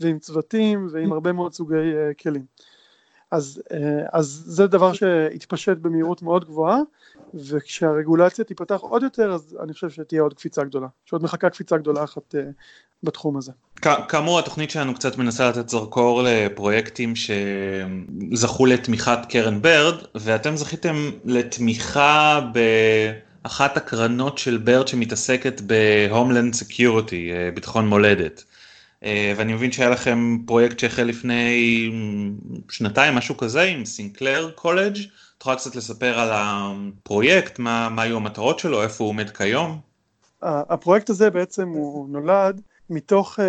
ועם 0.00 0.18
צוותים 0.18 0.88
ועם 0.92 1.12
הרבה 1.12 1.32
מאוד 1.32 1.54
סוגי 1.54 1.74
אה, 1.74 2.14
כלים. 2.22 2.44
אז, 3.30 3.62
אה, 3.72 3.78
אז 4.12 4.42
זה 4.46 4.66
דבר 4.66 4.92
שהתפשט 4.92 5.76
במהירות 5.76 6.22
מאוד 6.22 6.44
גבוהה 6.44 6.78
וכשהרגולציה 7.34 8.44
תיפתח 8.44 8.80
עוד 8.80 9.02
יותר 9.02 9.32
אז 9.32 9.56
אני 9.62 9.72
חושב 9.72 9.90
שתהיה 9.90 10.22
עוד 10.22 10.34
קפיצה 10.34 10.64
גדולה, 10.64 10.86
שעוד 11.04 11.22
מחכה 11.22 11.50
קפיצה 11.50 11.76
גדולה 11.76 12.04
אחת 12.04 12.34
בתחום 13.02 13.36
הזה. 13.36 13.52
כאמור 14.08 14.38
התוכנית 14.38 14.70
שלנו 14.70 14.94
קצת 14.94 15.18
מנסה 15.18 15.48
לתת 15.50 15.68
זרקור 15.68 16.22
לפרויקטים 16.24 17.12
שזכו 17.16 18.66
לתמיכת 18.66 19.18
קרן 19.28 19.62
ברד 19.62 19.94
ואתם 20.14 20.56
זכיתם 20.56 21.10
לתמיכה 21.24 22.40
באחת 23.46 23.76
הקרנות 23.76 24.38
של 24.38 24.56
ברד 24.56 24.88
שמתעסקת 24.88 25.60
ב 25.60 25.70
homeland 25.70 26.54
security, 26.54 27.32
אה, 27.32 27.50
ביטחון 27.54 27.88
מולדת. 27.88 28.44
אה, 29.04 29.32
ואני 29.36 29.54
מבין 29.54 29.72
שהיה 29.72 29.90
לכם 29.90 30.38
פרויקט 30.46 30.78
שהחל 30.78 31.02
לפני 31.02 31.90
שנתיים, 32.70 33.14
משהו 33.14 33.36
כזה, 33.36 33.62
עם 33.62 33.84
סינקלר 33.84 34.50
קולג'. 34.54 34.96
את 34.96 35.40
יכולה 35.40 35.56
קצת 35.56 35.76
לספר 35.76 36.18
על 36.18 36.28
הפרויקט, 36.32 37.58
מה, 37.58 37.88
מה 37.88 38.02
היו 38.02 38.16
המטרות 38.16 38.58
שלו, 38.58 38.82
איפה 38.82 39.04
הוא 39.04 39.08
עומד 39.08 39.30
כיום? 39.30 39.80
הפרויקט 40.42 41.10
הזה 41.10 41.30
בעצם 41.30 41.68
הוא 41.68 42.08
נולד 42.08 42.60
מתוך 42.90 43.38
uh, 43.38 43.42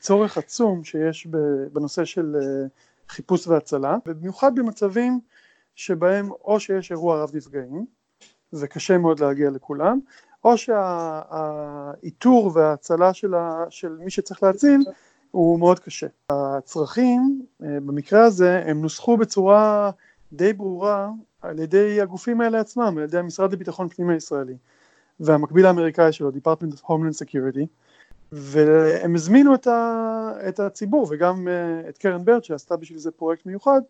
צורך 0.00 0.38
עצום 0.38 0.84
שיש 0.84 1.26
בנושא 1.72 2.04
של 2.04 2.36
חיפוש 3.08 3.46
והצלה, 3.46 3.96
ובמיוחד 4.06 4.54
במצבים 4.54 5.20
שבהם 5.74 6.30
או 6.30 6.60
שיש 6.60 6.90
אירוע 6.90 7.22
רב 7.22 7.30
נפגעים, 7.34 7.86
וקשה 8.52 8.98
מאוד 8.98 9.20
להגיע 9.20 9.50
לכולם, 9.50 9.98
או 10.44 10.56
שהאיתור 10.56 12.50
וההצלה 12.54 13.14
של, 13.14 13.34
ה, 13.34 13.64
של 13.70 13.96
מי 14.04 14.10
שצריך 14.10 14.42
להציל 14.42 14.84
הוא 15.30 15.58
מאוד 15.58 15.78
קשה. 15.78 16.06
הצרכים 16.30 17.42
אה, 17.62 17.68
במקרה 17.86 18.24
הזה 18.24 18.62
הם 18.66 18.82
נוסחו 18.82 19.16
בצורה 19.16 19.90
די 20.32 20.52
ברורה 20.52 21.10
על 21.42 21.58
ידי 21.58 22.00
הגופים 22.00 22.40
האלה 22.40 22.60
עצמם, 22.60 22.94
על 22.98 23.04
ידי 23.04 23.18
המשרד 23.18 23.52
לביטחון 23.52 23.88
פנים 23.88 24.10
הישראלי 24.10 24.56
והמקביל 25.20 25.66
האמריקאי 25.66 26.12
שלו, 26.12 26.30
Department 26.30 26.74
of 26.74 26.80
Homeland 26.80 27.26
Security 27.26 27.66
והם 28.32 29.14
הזמינו 29.14 29.54
את, 29.54 29.66
ה, 29.66 30.32
את 30.48 30.60
הציבור 30.60 31.06
וגם 31.10 31.48
אה, 31.48 31.88
את 31.88 31.98
קרן 31.98 32.24
ברד 32.24 32.44
שעשתה 32.44 32.76
בשביל 32.76 32.98
זה 32.98 33.10
פרויקט 33.10 33.46
מיוחד 33.46 33.80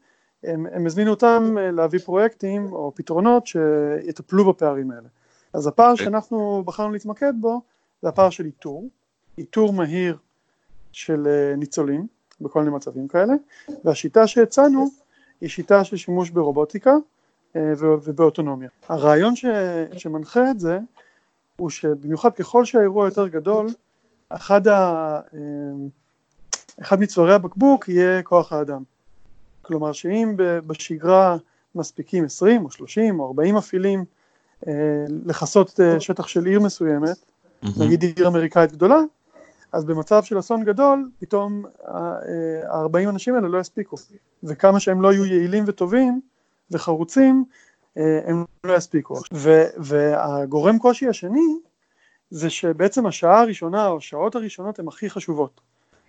הם, 0.45 0.67
הם 0.73 0.87
הזמינו 0.87 1.11
אותם 1.11 1.55
אה, 1.59 1.71
להביא 1.71 1.99
פרויקטים 1.99 2.73
או 2.73 2.93
פתרונות 2.95 3.47
שיטפלו 3.47 4.53
בפערים 4.53 4.91
האלה 4.91 5.09
אז 5.53 5.67
הפער. 5.67 5.91
אוקיי. 5.91 6.05
שאנחנו 6.05 6.63
בחרנו 6.67 6.93
להתמקד 6.93 7.33
בו 7.41 7.61
זה 8.03 8.09
הפער 8.09 8.31
של 8.31 8.45
איתור, 8.45 8.89
איתור 9.39 9.73
מהיר 9.73 10.17
של 10.93 11.27
אה, 11.27 11.57
ניצולים 11.57 12.07
בכל 12.41 12.63
מיני 12.63 12.77
מצבים 12.77 13.09
כאלה, 13.09 13.33
והשיטה 13.85 14.27
שהצענו 14.27 14.89
היא 15.41 15.49
שיטה 15.49 15.85
של 15.85 15.97
שימוש 15.97 16.31
ברובוטיקה 16.31 16.95
אה, 17.57 17.73
ובאוטונומיה. 17.79 18.69
הרעיון 18.89 19.37
ש, 19.37 19.45
שמנחה 19.97 20.51
את 20.51 20.61
זה 20.61 20.79
הוא 21.57 21.71
שבמיוחד 21.71 22.35
ככל 22.35 22.65
שהאירוע 22.65 23.07
יותר 23.07 23.29
גדול, 23.29 23.67
אחד, 24.29 24.69
ה, 24.69 25.21
אחד 26.81 27.01
מצווארי 27.01 27.35
הבקבוק 27.35 27.89
יהיה 27.89 28.23
כוח 28.23 28.53
האדם. 28.53 28.83
כלומר 29.63 29.93
שאם 29.93 30.35
בשגרה 30.37 31.37
מספיקים 31.75 32.25
20 32.25 32.65
או 32.65 32.71
30 32.71 33.21
או 33.21 33.27
40 33.27 33.55
מפעילים 33.55 34.05
אה, 34.69 34.73
לכסות 35.27 35.81
אה, 35.81 36.01
שטח 36.01 36.27
של 36.27 36.47
עיר 36.47 36.61
מסוימת, 36.61 37.17
נגיד 37.79 38.03
עיר 38.03 38.29
אמריקאית 38.29 38.73
גדולה, 38.73 39.01
אז 39.73 39.85
במצב 39.85 40.23
של 40.23 40.39
אסון 40.39 40.65
גדול, 40.65 41.11
פתאום 41.19 41.65
ה-40 41.87 42.97
אה, 42.97 43.09
אנשים 43.11 43.35
האלה 43.35 43.49
לא 43.49 43.59
יספיקו, 43.59 43.97
וכמה 44.45 44.81
שהם 44.81 45.03
לא 45.03 45.13
יהיו 45.13 45.25
יעילים 45.25 45.65
וטובים 45.67 46.21
וחרוצים, 46.71 47.45
הם 47.97 48.45
לא 48.65 48.77
יספיקו. 48.77 49.21
והגורם 49.77 50.79
קושי 50.79 51.09
השני, 51.09 51.59
זה 52.31 52.51
שבעצם 52.51 53.07
השעה 53.07 53.41
הראשונה 53.41 53.89
או 53.89 53.97
השעות 53.97 54.35
הראשונות 54.35 54.79
הן 54.79 54.89
הכי 54.89 55.11
חשובות, 55.11 55.61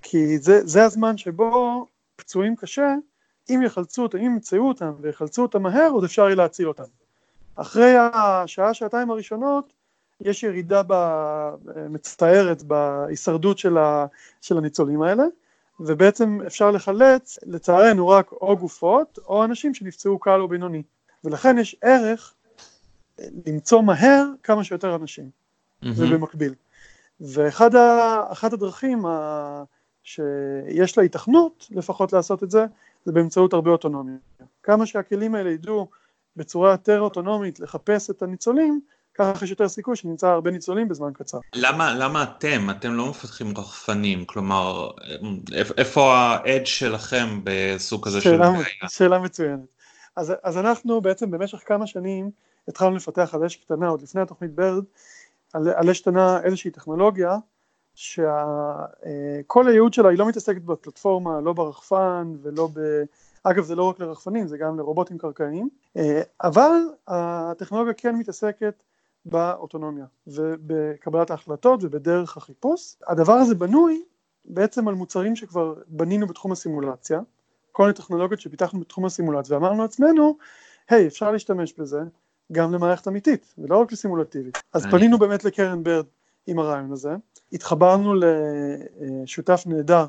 כי 0.02 0.38
זה, 0.38 0.66
זה 0.66 0.84
הזמן 0.84 1.18
שבו 1.18 1.86
פצועים 2.16 2.56
קשה, 2.56 2.96
אם 3.50 3.62
יחלצו 3.66 4.04
אותם, 4.04 4.18
אם 4.18 4.24
ימצאו 4.24 4.68
אותם 4.68 4.92
ויחלצו 5.02 5.42
אותם 5.42 5.64
מהר, 5.64 5.90
עוד 5.92 6.04
אפשר 6.04 6.22
יהיה 6.22 6.36
להציל 6.36 6.68
אותם. 6.68 6.84
אחרי 7.56 7.96
השעה, 8.14 8.74
שעתיים 8.74 9.12
הראשונות, 9.12 9.74
יש 10.22 10.44
ירידה 10.44 10.82
מצטערת 11.90 12.64
בהישרדות 12.64 13.58
של, 13.58 13.78
ה, 13.78 14.06
של 14.42 14.58
הניצולים 14.58 15.02
האלה, 15.02 15.24
ובעצם 15.80 16.40
אפשר 16.48 16.72
לחלץ, 16.72 17.40
לצערנו, 17.46 18.08
רק 18.08 18.32
או 18.32 18.58
גופות, 18.58 19.20
או 19.28 19.44
אנשים 19.44 19.74
שנפצעו 19.74 20.20
קל 20.20 20.40
או 20.40 20.48
בינוני. 20.48 20.84
ולכן 21.24 21.58
יש 21.58 21.76
ערך 21.82 22.34
למצוא 23.48 23.82
מהר 23.82 24.26
כמה 24.44 24.64
שיותר 24.64 24.96
אנשים, 24.96 25.26
mm-hmm. 25.26 25.88
ובמקביל. 25.98 26.54
ואחת 27.22 28.54
הדרכים 28.54 29.06
ה... 29.06 29.64
שיש 30.04 30.98
לה 30.98 31.04
התכנות 31.04 31.68
לפחות 31.72 32.14
לעשות 32.14 32.44
את 32.44 32.52
זה, 32.52 32.66
זה 33.06 33.12
באמצעות 33.12 33.54
הרבה 33.54 33.72
אוטונומיה. 33.72 34.16
כמה 34.64 34.86
שהכלים 34.86 35.36
האלה 35.36 35.52
ידעו 35.52 35.88
בצורה 36.36 36.72
יותר 36.72 37.02
אוטונומית 37.02 37.60
לחפש 37.60 38.10
את 38.10 38.22
הניצולים, 38.22 38.82
ככה 39.14 39.46
יש 39.46 39.50
יותר 39.50 39.70
סיכוי 39.70 39.96
שנמצא 39.96 40.28
הרבה 40.28 40.52
ניצולים 40.52 40.88
בזמן 40.88 41.12
קצר. 41.14 41.38
למה, 41.56 41.96
למה 41.96 42.24
אתם? 42.24 42.70
אתם 42.70 42.94
לא 42.94 43.10
מפתחים 43.10 43.58
רחפנים, 43.58 44.26
כלומר, 44.26 44.92
איפה 45.78 46.14
האדג' 46.14 46.66
שלכם 46.66 47.40
בסוג 47.44 48.06
כזה 48.06 48.22
של 48.22 48.38
בעיה? 48.38 48.64
שאלה 48.88 49.20
מצוינת. 49.20 49.60
אז, 50.16 50.34
אז 50.44 50.58
אנחנו 50.58 51.02
בעצם 51.02 51.32
במשך 51.32 51.60
כמה 51.66 51.88
שנים 51.88 52.30
התחלנו 52.68 52.96
לפתח 52.96 53.36
על 53.36 53.46
אש 53.46 53.56
קטנה, 53.56 53.88
עוד 53.88 54.02
לפני 54.02 54.22
התוכנית 54.22 54.52
ברד, 54.56 54.84
על, 55.54 55.70
על 55.76 55.90
אש 55.90 56.02
קטנה 56.02 56.42
איזושהי 56.44 56.72
טכנולוגיה 56.72 57.38
שכל 57.96 59.68
הייעוד 59.68 59.94
שלה 59.94 60.10
היא 60.10 60.18
לא 60.18 60.28
מתעסקת 60.28 60.62
בפלטפורמה, 60.62 61.42
לא 61.42 61.54
ברחפן 61.54 62.34
ולא 62.42 62.70
ב... 62.74 63.04
אגב 63.44 63.64
זה 63.64 63.76
לא 63.76 63.90
רק 63.90 64.00
לרחפנים, 64.00 64.48
זה 64.48 64.58
גם 64.58 64.78
לרובוטים 64.78 65.18
קרקעיים, 65.18 65.70
אה, 65.98 66.22
אבל 66.44 66.82
הטכנולוגיה 67.08 67.94
כן 67.94 68.16
מתעסקת 68.16 68.84
באוטונומיה 69.26 70.06
ובקבלת 70.28 71.32
ההחלטות 71.32 71.84
ובדרך 71.84 72.38
החיפוש. 72.38 72.96
הדבר 73.08 73.34
הזה 73.34 73.56
בנוי 73.56 74.04
בעצם 74.46 74.88
על 74.88 74.96
מוצרים 74.96 75.36
שכבר 75.36 75.74
בנינו 75.88 76.28
בתחום 76.28 76.52
הסימולציה, 76.52 77.20
כל 77.72 77.84
מיני 77.84 77.94
טכנולוגיות 77.94 78.42
שפיתחנו 78.42 78.80
בתחום 78.80 79.06
הסימולציה 79.06 79.56
ואמרנו 79.56 79.82
לעצמנו, 79.82 80.38
היי 80.90 81.06
hey, 81.06 81.08
אפשר 81.08 81.32
להשתמש 81.32 81.74
בזה 81.78 82.02
גם 82.52 82.74
למערכת 82.74 83.08
אמיתית 83.08 83.54
ולא 83.58 83.82
רק 83.82 83.92
לסימולטיבית. 83.92 84.58
אז 84.74 84.86
פנינו 84.86 85.18
באמת 85.18 85.44
לקרן 85.44 85.84
ברד 85.84 86.06
עם 86.48 86.60
הרעיון 86.60 86.92
הזה, 86.92 87.16
התחברנו 87.54 88.14
לשותף 88.16 89.64
נהדר 89.66 90.06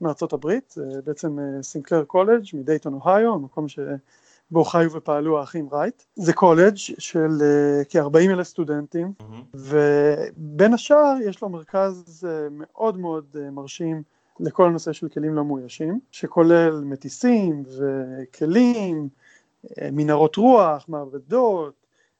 מארצות 0.00 0.32
הברית, 0.32 0.74
בעצם 1.04 1.38
סינקלר 1.62 2.04
קולג' 2.04 2.42
מדייטון 2.54 2.94
אוהיו, 3.04 3.34
המקום 3.34 3.66
שבו 3.68 4.64
חיו 4.64 4.92
ופעלו 4.92 5.40
האחים 5.40 5.68
רייט. 5.72 6.02
זה 6.14 6.32
קולג' 6.32 6.76
של 6.76 7.30
כ-40 7.88 8.30
אלף 8.30 8.46
סטודנטים, 8.46 9.12
mm-hmm. 9.20 9.56
ובין 9.56 10.74
השאר 10.74 11.14
יש 11.24 11.42
לו 11.42 11.48
מרכז 11.48 12.26
מאוד 12.50 12.98
מאוד 12.98 13.36
מרשים 13.52 14.02
לכל 14.40 14.66
הנושא 14.66 14.92
של 14.92 15.08
כלים 15.08 15.34
לא 15.34 15.44
מאוישים, 15.44 16.00
שכולל 16.10 16.82
מטיסים 16.84 17.62
וכלים, 17.76 19.08
מנהרות 19.92 20.36
רוח, 20.36 20.84
מעבדות, 20.88 21.74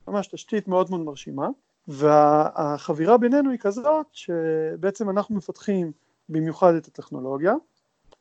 ממש 0.09 0.27
תשתית 0.27 0.69
מאוד 0.69 0.91
מאוד 0.91 1.01
מרשימה. 1.01 1.49
והחבירה 1.89 3.19
בינינו 3.19 3.51
היא 3.51 3.59
כזאת 3.59 4.07
שבעצם 4.13 5.11
אנחנו 5.11 5.35
מפתחים 5.35 5.93
במיוחד 6.29 6.75
את 6.75 6.87
הטכנולוגיה, 6.87 7.55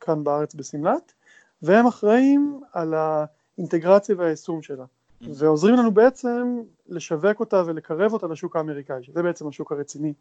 כאן 0.00 0.24
בארץ 0.24 0.54
בסמלת, 0.54 1.12
והם 1.62 1.86
אחראים 1.86 2.60
על 2.72 2.94
האינטגרציה 2.94 4.14
והיישום 4.18 4.62
שלה. 4.62 4.84
ועוזרים 5.20 5.74
לנו 5.74 5.90
בעצם 5.90 6.62
לשווק 6.88 7.40
אותה 7.40 7.62
ולקרב 7.66 8.12
אותה 8.12 8.26
לשוק 8.26 8.56
האמריקאי, 8.56 9.02
שזה 9.02 9.22
בעצם 9.22 9.48
השוק 9.48 9.72
הרציני 9.72 10.12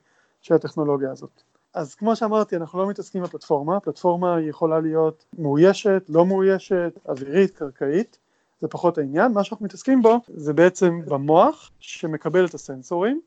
של 0.41 0.53
הטכנולוגיה 0.53 1.11
הזאת. 1.11 1.41
אז 1.73 1.95
כמו 1.95 2.15
שאמרתי, 2.15 2.55
אנחנו 2.55 2.79
לא 2.79 2.89
מתעסקים 2.89 3.23
בפלטפורמה, 3.23 3.77
הפלטפורמה 3.77 4.41
יכולה 4.41 4.79
להיות 4.79 5.25
מאוישת, 5.39 6.03
לא 6.09 6.25
מאוישת, 6.25 6.99
אווירית, 7.05 7.51
קרקעית, 7.51 8.17
זה 8.63 8.67
פחות 8.67 8.97
העניין, 8.97 9.31
מה 9.31 9.43
שאנחנו 9.43 9.65
מתעסקים 9.65 10.01
בו 10.01 10.19
זה 10.27 10.53
בעצם 10.53 10.99
במוח 11.05 11.71
שמקבל 11.79 12.45
את 12.45 12.53
הסנסורים. 12.53 13.21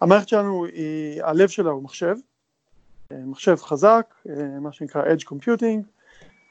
המערכת 0.00 0.28
שלנו, 0.28 0.64
היא, 0.64 1.22
הלב 1.22 1.48
שלה 1.48 1.70
הוא 1.70 1.82
מחשב, 1.82 2.16
אה, 3.12 3.16
מחשב 3.26 3.56
חזק, 3.56 4.14
אה, 4.28 4.60
מה 4.60 4.72
שנקרא 4.72 5.02
Edge 5.04 5.24
Computing, 5.24 5.82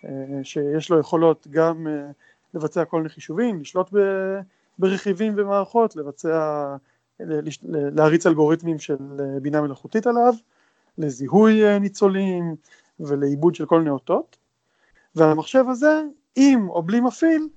אה, 0.06 0.10
שיש 0.44 0.90
לו 0.90 1.00
יכולות 1.00 1.48
גם 1.50 1.88
לבצע 2.54 2.86
כל 2.86 2.98
מיני 2.98 3.10
חישובים, 3.10 3.62
לשלוט 3.62 3.90
ברכיבים 4.80 5.34
ומערכות, 5.38 5.96
לבצע, 5.96 6.76
להריץ 7.70 8.26
אלגוריתמים 8.26 8.80
של 8.80 8.98
בינה 9.42 9.62
מלאכותית 9.62 10.08
עליו, 10.08 10.34
לזיהוי 10.98 11.80
ניצולים 11.80 12.56
ולעיבוד 13.00 13.56
של 13.56 13.66
כל 13.66 13.78
מיני 13.78 13.90
אותות, 13.90 14.38
והמחשב 15.16 15.66
הזה, 15.70 16.04
עם 16.36 16.70
או 16.70 16.84
בלי 16.84 17.00
מפעיל, 17.00 17.48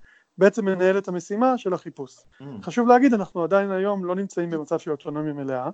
בעצם 0.41 0.65
מנהל 0.65 0.99
את 0.99 1.09
המשימה 1.09 1.59
של 1.59 1.75
החיפוש. 1.75 2.17
Mm. 2.17 2.45
חשוב 2.63 2.89
להגיד, 2.89 3.15
אנחנו 3.15 3.45
עדיין 3.45 3.71
היום 3.71 4.05
לא 4.05 4.15
נמצאים 4.15 4.51
במצב 4.51 4.79
של 4.79 4.91
אוטונומיה 4.91 5.33
מלאה. 5.33 5.71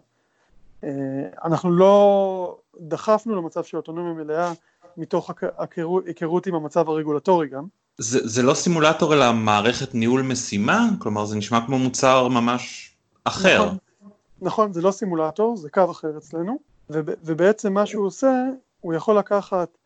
אה, 0.85 0.91
אנחנו 1.45 1.71
לא 1.71 2.59
דחפנו 2.81 3.37
למצב 3.37 3.65
של 3.65 3.77
אוטונומיה 3.77 4.25
מלאה 4.25 4.53
מתוך 4.97 5.31
היכרות 6.07 6.47
עם 6.47 6.55
המצב 6.55 6.89
הרגולטורי 6.89 7.49
גם. 7.49 7.65
זה, 7.99 8.19
זה 8.29 8.43
לא 8.43 8.55
סימולטור 8.55 9.15
אלא 9.15 9.33
מערכת 9.33 9.95
ניהול 9.95 10.23
משימה? 10.23 10.89
כלומר 10.99 11.25
זה 11.25 11.37
נשמע 11.37 11.67
כמו 11.67 11.79
מוצר 11.79 12.29
ממש 12.29 12.95
אחר. 13.25 13.65
נכון, 13.65 13.77
נכון 14.41 14.73
זה 14.73 14.83
לא 14.83 14.91
סימולטור, 14.91 15.57
זה 15.57 15.71
קו 15.71 15.91
אחר 15.91 16.19
אצלנו, 16.19 16.59
ובעצם 16.91 17.73
מה 17.73 17.87
שהוא 17.87 18.07
עושה, 18.07 18.33
הוא 18.81 18.95
יכול 18.95 19.19
לקחת 19.19 19.79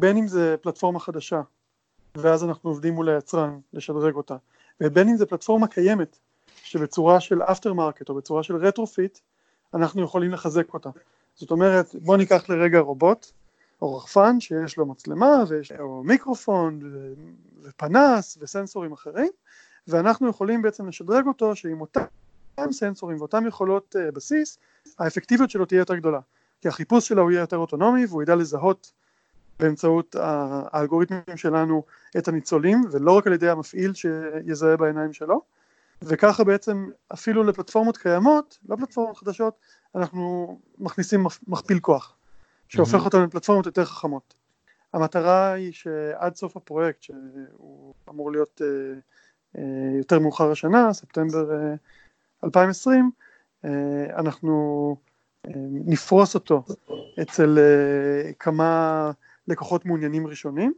בין 0.00 0.16
אם 0.16 0.28
זה 0.28 0.56
פלטפורמה 0.62 1.00
חדשה 1.00 1.40
ואז 2.18 2.44
אנחנו 2.44 2.70
עובדים 2.70 2.94
מול 2.94 3.08
היצרן 3.08 3.58
לשדרג 3.72 4.14
אותה, 4.14 4.36
ובין 4.80 5.08
אם 5.08 5.16
זה 5.16 5.26
פלטפורמה 5.26 5.66
קיימת 5.66 6.18
שבצורה 6.62 7.20
של 7.20 7.42
after 7.42 7.72
market 7.72 8.08
או 8.08 8.14
בצורה 8.14 8.42
של 8.42 8.56
retrofit 8.56 9.18
אנחנו 9.74 10.02
יכולים 10.02 10.32
לחזק 10.32 10.74
אותה. 10.74 10.90
זאת 11.34 11.50
אומרת 11.50 11.94
בוא 11.94 12.16
ניקח 12.16 12.48
לרגע 12.48 12.78
רובוט 12.78 13.26
או 13.82 13.96
רחפן 13.96 14.40
שיש 14.40 14.76
לו 14.76 14.86
מצלמה 14.86 15.44
ויש, 15.48 15.72
או 15.72 16.02
מיקרופון 16.04 16.80
ופנס 17.62 18.38
וסנסורים 18.40 18.92
אחרים 18.92 19.28
ואנחנו 19.88 20.28
יכולים 20.28 20.62
בעצם 20.62 20.88
לשדרג 20.88 21.26
אותו 21.26 21.56
שעם 21.56 21.80
אותם 21.80 22.02
סנסורים 22.70 23.18
ואותם 23.18 23.46
יכולות 23.46 23.96
uh, 23.98 24.12
בסיס 24.12 24.58
האפקטיביות 24.98 25.50
שלו 25.50 25.64
תהיה 25.64 25.78
יותר 25.78 25.96
גדולה 25.96 26.20
כי 26.60 26.68
החיפוש 26.68 27.08
שלו 27.08 27.30
יהיה 27.30 27.40
יותר 27.40 27.56
אוטונומי 27.56 28.06
והוא 28.06 28.22
ידע 28.22 28.34
לזהות 28.34 28.92
באמצעות 29.60 30.16
האלגוריתמים 30.18 31.36
שלנו 31.36 31.82
את 32.18 32.28
הניצולים 32.28 32.84
ולא 32.92 33.18
רק 33.18 33.26
על 33.26 33.32
ידי 33.32 33.48
המפעיל 33.48 33.92
שיזהה 33.94 34.76
בעיניים 34.76 35.12
שלו 35.12 35.40
וככה 36.02 36.44
בעצם 36.44 36.88
אפילו 37.12 37.42
לפלטפורמות 37.44 37.96
קיימות, 37.96 38.58
לא 38.68 38.76
פלטפורמות 38.76 39.16
חדשות, 39.16 39.54
אנחנו 39.94 40.58
מכניסים 40.78 41.26
מכפיל 41.46 41.78
כוח 41.78 42.16
שהופך 42.68 43.04
אותנו 43.04 43.24
לפלטפורמות 43.24 43.66
יותר 43.66 43.84
חכמות. 43.84 44.34
המטרה 44.92 45.52
היא 45.52 45.72
שעד 45.72 46.36
סוף 46.36 46.56
הפרויקט 46.56 47.02
שהוא 47.02 47.94
אמור 48.08 48.32
להיות 48.32 48.62
אה, 48.64 48.98
אה, 49.58 49.98
יותר 49.98 50.18
מאוחר 50.18 50.50
השנה, 50.50 50.92
ספטמבר 50.92 51.50
2020, 52.44 53.10
אה, 53.64 53.70
אנחנו 54.16 54.96
נפרוס 55.70 56.34
אותו 56.34 56.62
אצל 57.22 57.58
כמה 58.38 59.10
לקוחות 59.48 59.86
מעוניינים 59.86 60.26
ראשונים. 60.26 60.72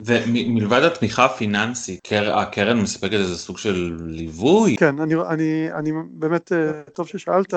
ומלבד 0.00 0.82
התמיכה 0.82 1.24
הפיננסית, 1.24 2.08
הקרן 2.12 2.80
מספקת 2.80 3.12
איזה 3.12 3.38
סוג 3.38 3.58
של 3.58 3.98
ליווי? 4.00 4.76
כן, 4.76 5.00
אני, 5.00 5.14
אני, 5.14 5.72
אני 5.72 5.92
באמת, 6.10 6.52
אה, 6.52 6.82
טוב 6.82 7.08
ששאלת, 7.08 7.54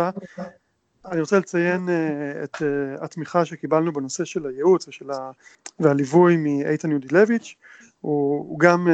אני 1.06 1.22
רוצה 1.22 1.40
לציין 1.40 1.90
אה, 1.90 2.44
את 2.44 2.62
אה, 2.62 3.06
התמיכה 3.06 3.46
שקיבלנו 3.46 3.94
בנושא 3.94 4.26
של 4.26 4.46
הייעוץ 4.46 4.88
ושל 4.88 5.12
ה... 5.12 5.32
והליווי 5.80 6.38
מאיתן 6.38 6.92
יודילביץ', 6.92 7.56
הוא, 8.02 8.40
הוא 8.40 8.60
גם 8.60 8.88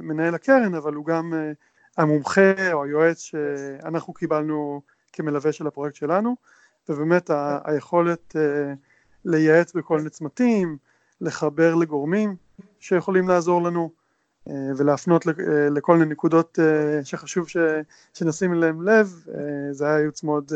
מנהל 0.00 0.34
הקרן, 0.34 0.74
אבל 0.74 0.94
הוא 0.94 1.06
גם 1.06 1.32
המומחה 1.96 2.72
או 2.72 2.84
היועץ 2.84 3.18
שאנחנו 3.20 4.12
קיבלנו 4.12 4.80
כמלווה 5.12 5.52
של 5.52 5.66
הפרויקט 5.66 5.96
שלנו, 5.96 6.36
ובאמת 6.88 7.30
ה, 7.30 7.58
היכולת 7.64 8.36
לייעץ 9.24 9.72
בכל 9.72 9.98
מיני 9.98 10.10
צמתים, 10.10 10.76
לחבר 11.20 11.74
לגורמים 11.74 12.36
שיכולים 12.80 13.28
לעזור 13.28 13.62
לנו 13.62 13.90
אה, 14.48 14.54
ולהפנות 14.76 15.26
אה, 15.28 15.32
לכל 15.70 15.96
מיני 15.96 16.10
נקודות 16.10 16.58
אה, 16.62 17.04
שחשוב 17.04 17.46
שנשים 18.14 18.52
אליהם 18.52 18.82
לב, 18.82 19.24
זה 19.70 19.86
היה 19.86 19.98
ייעוץ 19.98 20.22
מאוד, 20.22 20.52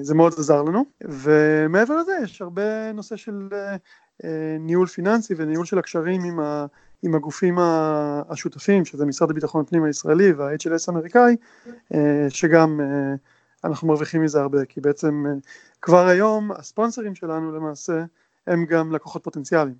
זה 0.00 0.14
מאוד 0.14 0.34
עזר 0.38 0.62
לנו, 0.62 0.84
ומעבר 1.00 1.96
לזה 1.96 2.12
יש 2.22 2.42
הרבה 2.42 2.92
נושא 2.92 3.16
של 3.16 3.48
ניהול 4.60 4.86
פיננסי 4.86 5.34
וניהול 5.36 5.66
של 5.66 5.78
הקשרים 5.78 6.24
עם, 6.24 6.40
ה, 6.40 6.66
עם 7.02 7.14
הגופים 7.14 7.58
השותפים, 8.28 8.84
שזה 8.84 9.06
משרד 9.06 9.30
הביטחון 9.30 9.60
הפנים 9.60 9.84
הישראלי 9.84 10.32
וה-HLS 10.32 10.84
האמריקאי, 10.88 11.36
שגם 12.28 12.80
אנחנו 13.64 13.88
מרוויחים 13.88 14.22
מזה 14.22 14.40
הרבה, 14.40 14.64
כי 14.64 14.80
בעצם 14.80 15.24
כבר 15.82 16.06
היום 16.06 16.52
הספונסרים 16.52 17.14
שלנו 17.14 17.56
למעשה 17.56 18.04
הם 18.46 18.64
גם 18.66 18.92
לקוחות 18.92 19.24
פוטנציאליים. 19.24 19.76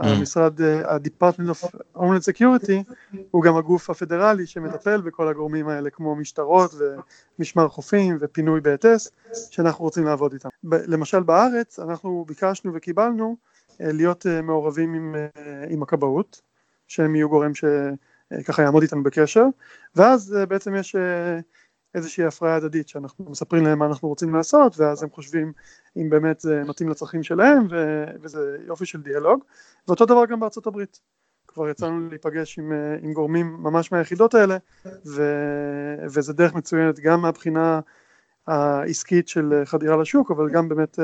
Mm. 0.00 0.06
המשרד, 0.06 0.60
ה-Department 0.62 1.50
of 1.50 1.68
Homeland 1.96 2.32
Security 2.32 2.92
הוא 3.30 3.42
גם 3.42 3.56
הגוף 3.56 3.90
הפדרלי 3.90 4.46
שמטפל 4.46 5.00
בכל 5.00 5.28
הגורמים 5.28 5.68
האלה 5.68 5.90
כמו 5.90 6.16
משטרות 6.16 6.74
ומשמר 7.38 7.68
חופים 7.68 8.18
ופינוי 8.20 8.60
בהיטס 8.60 9.10
שאנחנו 9.50 9.84
רוצים 9.84 10.04
לעבוד 10.04 10.32
איתם. 10.32 10.48
למשל 10.62 11.22
בארץ 11.22 11.78
אנחנו 11.78 12.24
ביקשנו 12.28 12.74
וקיבלנו 12.74 13.36
אה, 13.80 13.92
להיות 13.92 14.26
אה, 14.26 14.42
מעורבים 14.42 14.94
עם, 14.94 15.14
אה, 15.14 15.64
עם 15.68 15.82
הכבאות 15.82 16.40
שהם 16.88 17.14
יהיו 17.14 17.28
גורם 17.28 17.52
שככה 17.54 18.62
יעמוד 18.62 18.82
איתנו 18.82 19.02
בקשר 19.02 19.44
ואז 19.96 20.36
בעצם 20.48 20.74
יש 20.74 20.96
איזושהי 21.94 22.24
הפריה 22.24 22.56
הדדית 22.56 22.88
שאנחנו 22.88 23.24
מספרים 23.30 23.64
להם 23.64 23.78
מה 23.78 23.86
אנחנו 23.86 24.08
רוצים 24.08 24.34
לעשות 24.34 24.78
ואז 24.78 25.02
הם 25.02 25.10
חושבים 25.10 25.52
אם 25.96 26.10
באמת 26.10 26.40
זה 26.40 26.62
מתאים 26.66 26.88
לצרכים 26.88 27.22
שלהם 27.22 27.66
ו- 27.70 28.04
וזה 28.22 28.56
יופי 28.66 28.86
של 28.86 29.02
דיאלוג. 29.02 29.44
ואותו 29.88 30.06
דבר 30.06 30.26
גם 30.26 30.40
בארצות 30.40 30.66
הברית. 30.66 31.00
כבר 31.48 31.68
יצאנו 31.68 32.08
להיפגש 32.08 32.58
עם, 32.58 32.72
עם 33.02 33.12
גורמים 33.12 33.56
ממש 33.60 33.92
מהיחידות 33.92 34.34
האלה 34.34 34.56
ו- 35.06 35.96
וזה 36.04 36.32
דרך 36.32 36.54
מצוינת 36.54 37.00
גם 37.00 37.20
מהבחינה 37.20 37.80
העסקית 38.46 39.28
של 39.28 39.62
חדירה 39.64 39.96
לשוק 39.96 40.30
אבל 40.30 40.50
גם 40.50 40.68
באמת 40.68 40.98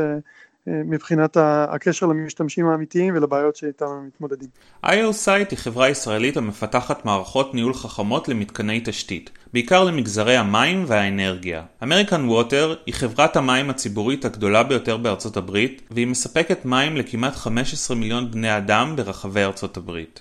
מבחינת 0.67 1.37
הקשר 1.41 2.07
למשתמשים 2.07 2.67
האמיתיים 2.67 3.15
ולבעיות 3.17 3.57
שאיתם 3.57 3.87
הם 3.87 4.07
מתמודדים. 4.07 4.49
IOSite 4.87 5.51
היא 5.51 5.59
חברה 5.59 5.89
ישראלית 5.89 6.37
המפתחת 6.37 7.05
מערכות 7.05 7.55
ניהול 7.55 7.75
חכמות 7.75 8.29
למתקני 8.29 8.81
תשתית, 8.85 9.31
בעיקר 9.53 9.85
למגזרי 9.85 10.37
המים 10.37 10.85
והאנרגיה. 10.87 11.63
American 11.83 12.31
Water 12.31 12.77
היא 12.87 12.95
חברת 12.95 13.37
המים 13.37 13.71
הציבורית 13.71 14.25
הגדולה 14.25 14.63
ביותר 14.63 14.97
בארצות 14.97 15.37
הברית, 15.37 15.83
והיא 15.91 16.07
מספקת 16.07 16.65
מים 16.65 16.97
לכמעט 16.97 17.37
15 17.37 17.97
מיליון 17.97 18.31
בני 18.31 18.57
אדם 18.57 18.97
ברחבי 18.97 19.43
ארצות 19.43 19.77
הברית. 19.77 20.21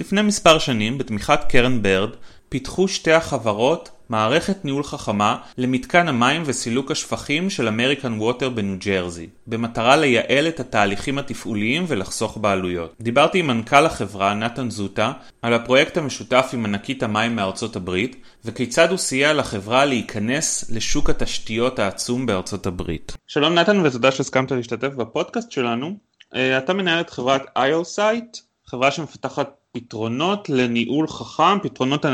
לפני 0.00 0.22
מספר 0.22 0.58
שנים, 0.58 0.98
בתמיכת 0.98 1.40
קרן 1.48 1.82
ברד, 1.82 2.10
פיתחו 2.50 2.88
שתי 2.88 3.12
החברות 3.12 3.90
מערכת 4.08 4.64
ניהול 4.64 4.82
חכמה 4.82 5.36
למתקן 5.58 6.08
המים 6.08 6.42
וסילוק 6.46 6.90
השפכים 6.90 7.50
של 7.50 7.68
אמריקן 7.68 8.12
ווטר 8.12 8.48
בניו 8.48 8.76
ג'רזי, 8.78 9.26
במטרה 9.46 9.96
לייעל 9.96 10.48
את 10.48 10.60
התהליכים 10.60 11.18
התפעוליים 11.18 11.84
ולחסוך 11.88 12.36
בעלויות. 12.36 12.94
דיברתי 13.00 13.38
עם 13.38 13.46
מנכ"ל 13.46 13.86
החברה, 13.86 14.34
נתן 14.34 14.70
זוטה, 14.70 15.12
על 15.42 15.54
הפרויקט 15.54 15.96
המשותף 15.96 16.50
עם 16.52 16.64
ענקית 16.64 17.02
המים 17.02 17.36
מארצות 17.36 17.76
הברית, 17.76 18.16
וכיצד 18.44 18.90
הוא 18.90 18.98
סייע 18.98 19.32
לחברה 19.32 19.84
להיכנס 19.84 20.70
לשוק 20.70 21.10
התשתיות 21.10 21.78
העצום 21.78 22.26
בארצות 22.26 22.66
הברית. 22.66 23.16
שלום 23.26 23.54
נתן 23.54 23.80
ותודה 23.80 24.12
שהסכמת 24.12 24.52
להשתתף 24.52 24.94
בפודקאסט 24.94 25.50
שלנו. 25.50 25.96
אה, 26.34 26.58
אתה 26.58 26.74
מנהל 26.74 27.00
את 27.00 27.10
חברת 27.10 27.42
IOSite, 27.58 28.38
חברה 28.66 28.90
שמפתחת 28.90 29.59
פתרונות 29.72 30.48
לניהול 30.48 31.08
חכם, 31.08 31.58
פתרונות 31.62 32.04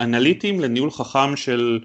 אנליטיים 0.00 0.60
לניהול 0.60 0.90
חכם 0.90 1.36
של 1.36 1.78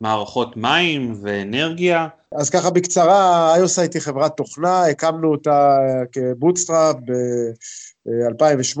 מערכות 0.00 0.56
מים 0.56 1.14
ואנרגיה. 1.22 2.08
אז 2.32 2.50
ככה 2.50 2.70
בקצרה, 2.70 3.54
איוסייט 3.56 3.94
היא 3.94 4.02
חברת 4.02 4.36
תוכנה, 4.36 4.86
הקמנו 4.86 5.30
אותה 5.32 5.78
כבוטסטראפ 6.12 6.96
ב-2008, 6.96 8.80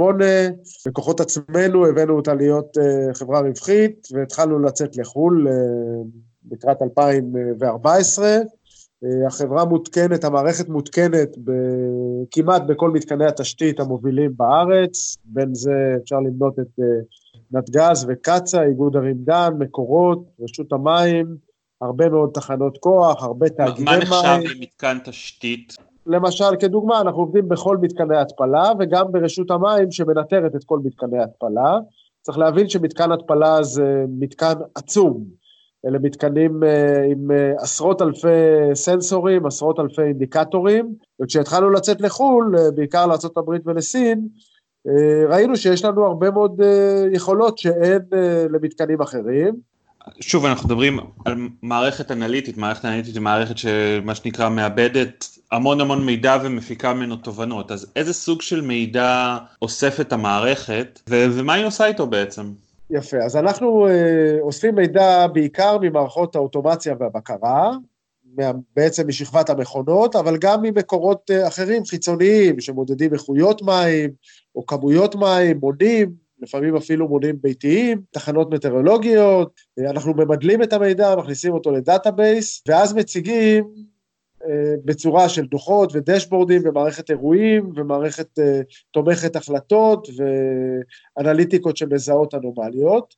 בכוחות 0.86 1.20
עצמנו 1.20 1.86
הבאנו 1.86 2.16
אותה 2.16 2.34
להיות 2.34 2.78
אה, 2.78 3.14
חברה 3.14 3.40
רווחית 3.40 4.08
והתחלנו 4.12 4.58
לצאת 4.58 4.96
לחו"ל 4.96 5.48
אה, 5.48 5.54
לקראת 6.52 6.82
2014. 6.82 8.38
אה, 9.04 9.26
החברה 9.26 9.64
מותקנת, 9.64 10.24
המערכת 10.24 10.68
מותקנת 10.68 11.28
כמעט 12.30 12.62
בכל 12.62 12.90
מתקני 12.90 13.26
התשתית 13.26 13.80
המובילים 13.80 14.30
בארץ, 14.36 15.16
בין 15.24 15.54
זה 15.54 15.94
אפשר 16.02 16.16
למנות 16.16 16.58
את 16.58 16.80
אה, 16.80 16.84
נתגז 17.52 18.06
וקצ"א, 18.08 18.62
איגוד 18.62 18.96
ערים 18.96 19.16
דן, 19.18 19.50
מקורות, 19.58 20.24
רשות 20.40 20.72
המים, 20.72 21.36
הרבה 21.80 22.08
מאוד 22.08 22.30
תחנות 22.34 22.78
כוח, 22.78 23.22
הרבה 23.22 23.48
תאגידי 23.48 23.84
מים. 23.84 23.98
מה 23.98 24.04
נחשב 24.04 24.56
למתקן 24.56 24.98
תשתית? 25.04 25.76
למשל, 26.06 26.56
כדוגמה, 26.60 27.00
אנחנו 27.00 27.20
עובדים 27.20 27.48
בכל 27.48 27.76
מתקני 27.76 28.16
התפלה 28.16 28.72
וגם 28.78 29.12
ברשות 29.12 29.50
המים 29.50 29.90
שמנטרת 29.90 30.54
את 30.56 30.64
כל 30.64 30.78
מתקני 30.84 31.22
התפלה. 31.22 31.78
צריך 32.22 32.38
להבין 32.38 32.68
שמתקן 32.68 33.12
התפלה 33.12 33.62
זה 33.62 34.04
מתקן 34.08 34.52
עצום. 34.74 35.24
אלה 35.86 35.98
מתקנים 35.98 36.64
אה, 36.64 37.04
עם 37.04 37.30
אה, 37.30 37.52
עשרות 37.58 38.02
אלפי 38.02 38.28
סנסורים, 38.74 39.46
עשרות 39.46 39.80
אלפי 39.80 40.02
אינדיקטורים, 40.02 40.94
וכשהתחלנו 41.22 41.70
לצאת 41.70 42.00
לחו"ל, 42.00 42.56
אה, 42.58 42.70
בעיקר 42.70 43.06
לארה"ב 43.06 43.50
ולסין, 43.66 44.28
ראינו 45.28 45.56
שיש 45.56 45.84
לנו 45.84 46.06
הרבה 46.06 46.30
מאוד 46.30 46.60
יכולות 47.12 47.58
שאין 47.58 47.98
למתקנים 48.50 49.00
אחרים. 49.00 49.54
שוב, 50.20 50.44
אנחנו 50.44 50.68
מדברים 50.68 50.98
על 51.24 51.34
מערכת 51.62 52.10
אנליטית, 52.10 52.56
מערכת 52.56 52.84
אנליטית 52.84 53.14
היא 53.14 53.22
מערכת 53.22 53.58
שמה 53.58 54.14
שנקרא 54.14 54.48
מאבדת 54.48 55.38
המון 55.52 55.80
המון 55.80 56.06
מידע 56.06 56.36
ומפיקה 56.42 56.94
ממנו 56.94 57.16
תובנות, 57.16 57.70
אז 57.72 57.92
איזה 57.96 58.12
סוג 58.12 58.42
של 58.42 58.60
מידע 58.60 59.38
אוספת 59.62 60.12
המערכת, 60.12 61.00
ו- 61.10 61.26
ומה 61.32 61.54
היא 61.54 61.66
עושה 61.66 61.86
איתו 61.86 62.06
בעצם? 62.06 62.52
יפה, 62.90 63.16
אז 63.16 63.36
אנחנו 63.36 63.88
אה, 63.88 64.36
אוספים 64.40 64.74
מידע 64.74 65.26
בעיקר 65.26 65.78
ממערכות 65.80 66.36
האוטומציה 66.36 66.94
והבקרה, 67.00 67.72
בעצם 68.76 69.08
משכבת 69.08 69.50
המכונות, 69.50 70.16
אבל 70.16 70.36
גם 70.36 70.62
ממקורות 70.62 71.30
אה, 71.30 71.48
אחרים 71.48 71.84
חיצוניים 71.84 72.60
שמודדים 72.60 73.14
איכויות 73.14 73.62
מים 73.62 74.10
או 74.54 74.66
כמויות 74.66 75.14
מים, 75.14 75.58
מונים, 75.58 76.12
לפעמים 76.40 76.76
אפילו 76.76 77.08
מונים 77.08 77.36
ביתיים, 77.40 78.02
תחנות 78.10 78.50
מטאורולוגיות, 78.54 79.52
אה, 79.78 79.90
אנחנו 79.90 80.14
ממדלים 80.14 80.62
את 80.62 80.72
המידע, 80.72 81.16
מכניסים 81.16 81.52
אותו 81.52 81.70
ל 81.70 81.79
database, 81.79 82.62
ואז 82.68 82.94
מציגים 82.94 83.64
בצורה 84.84 85.28
של 85.28 85.46
דוחות 85.46 85.90
ודשבורדים 85.94 86.62
ומערכת 86.64 87.10
אירועים 87.10 87.72
ומערכת 87.76 88.38
אה, 88.38 88.60
תומכת 88.90 89.36
החלטות 89.36 90.08
ואנליטיקות 91.16 91.76
שמזהות 91.76 92.34
אנומליות. 92.34 93.14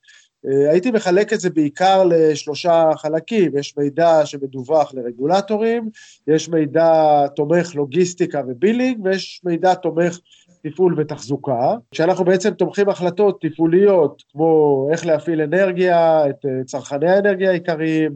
אה, 0.46 0.70
הייתי 0.70 0.90
מחלק 0.90 1.33
את 1.33 1.40
זה 1.40 1.50
בעיקר 1.50 2.04
לשלושה 2.04 2.90
חלקים, 2.96 3.59
יש 3.59 3.76
מידע 3.76 4.26
שמדווח 4.26 4.94
לרגולטורים, 4.94 5.88
יש 6.26 6.48
מידע 6.48 7.26
תומך 7.37 7.74
לוגיסטיקה 7.74 8.42
ו 8.49 8.55
billing, 8.55 9.05
ויש 9.04 9.40
מידע 9.44 9.74
תומך 9.74 10.18
תפעול 10.62 10.94
ותחזוקה, 11.00 11.74
כשאנחנו 11.90 12.24
בעצם 12.24 12.50
תומכים 12.50 12.88
החלטות 12.88 13.40
תפעוליות 13.40 14.22
כמו 14.33 14.88
איך 14.92 15.06
להפעיל 15.06 15.40
אנרגיה, 15.40 16.28
את 16.30 16.46
צרכני 16.66 17.11
האנרגיה 17.11 17.50
העיקריים, 17.50 18.12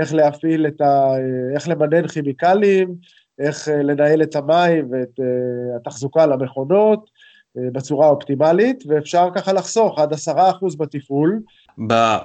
איך 0.00 0.14
להפעיל 0.14 0.66
את 0.66 0.80
ה... 0.80 1.12
איך 1.54 1.68
למנן 1.68 2.06
כימיקלים, 2.06 2.94
איך 3.38 3.68
אה, 3.68 3.82
לנהל 3.82 4.22
את 4.22 4.36
המים 4.36 4.88
ואת 4.90 5.20
אה, 5.20 5.76
התחזוקה 5.76 6.26
למכונות 6.26 7.10
אה, 7.58 7.62
בצורה 7.72 8.08
אופטימלית, 8.08 8.84
ואפשר 8.88 9.28
ככה 9.34 9.52
לחסוך 9.52 9.98
עד 9.98 10.12
עשרה 10.12 10.50
אחוז 10.50 10.76
בתפעול. 10.76 11.40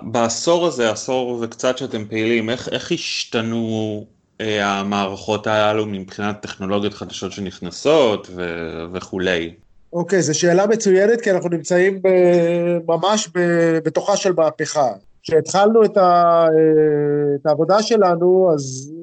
בעשור 0.02 0.68
הזה, 0.68 0.92
עשור 0.92 1.40
וקצת 1.42 1.78
שאתם 1.78 2.06
פעילים, 2.06 2.50
איך, 2.50 2.70
איך 2.70 2.92
השתנו 2.92 4.06
המערכות 4.40 5.48
הללו 5.48 5.86
מבחינת 5.86 6.42
טכנולוגיות 6.42 6.94
חדשות 6.94 7.32
שנכנסות 7.32 8.28
ו- 8.36 8.84
וכולי? 8.94 9.54
אוקיי, 9.94 10.22
זו 10.22 10.40
שאלה 10.40 10.68
מצוינת, 10.68 11.22
כי 11.22 11.32
אנחנו 11.32 11.50
נמצאים 11.50 12.02
ב- 12.02 12.92
ממש 12.92 13.28
ב- 13.36 13.78
בתוכה 13.86 14.18
של 14.18 14.34
מהפכה. 14.34 14.88
כשהתחלנו 15.24 15.86
את, 15.86 15.98
ה, 15.98 16.46
אה, 16.48 17.36
את 17.36 17.46
העבודה 17.46 17.82
שלנו, 17.82 18.52
אז 18.54 18.94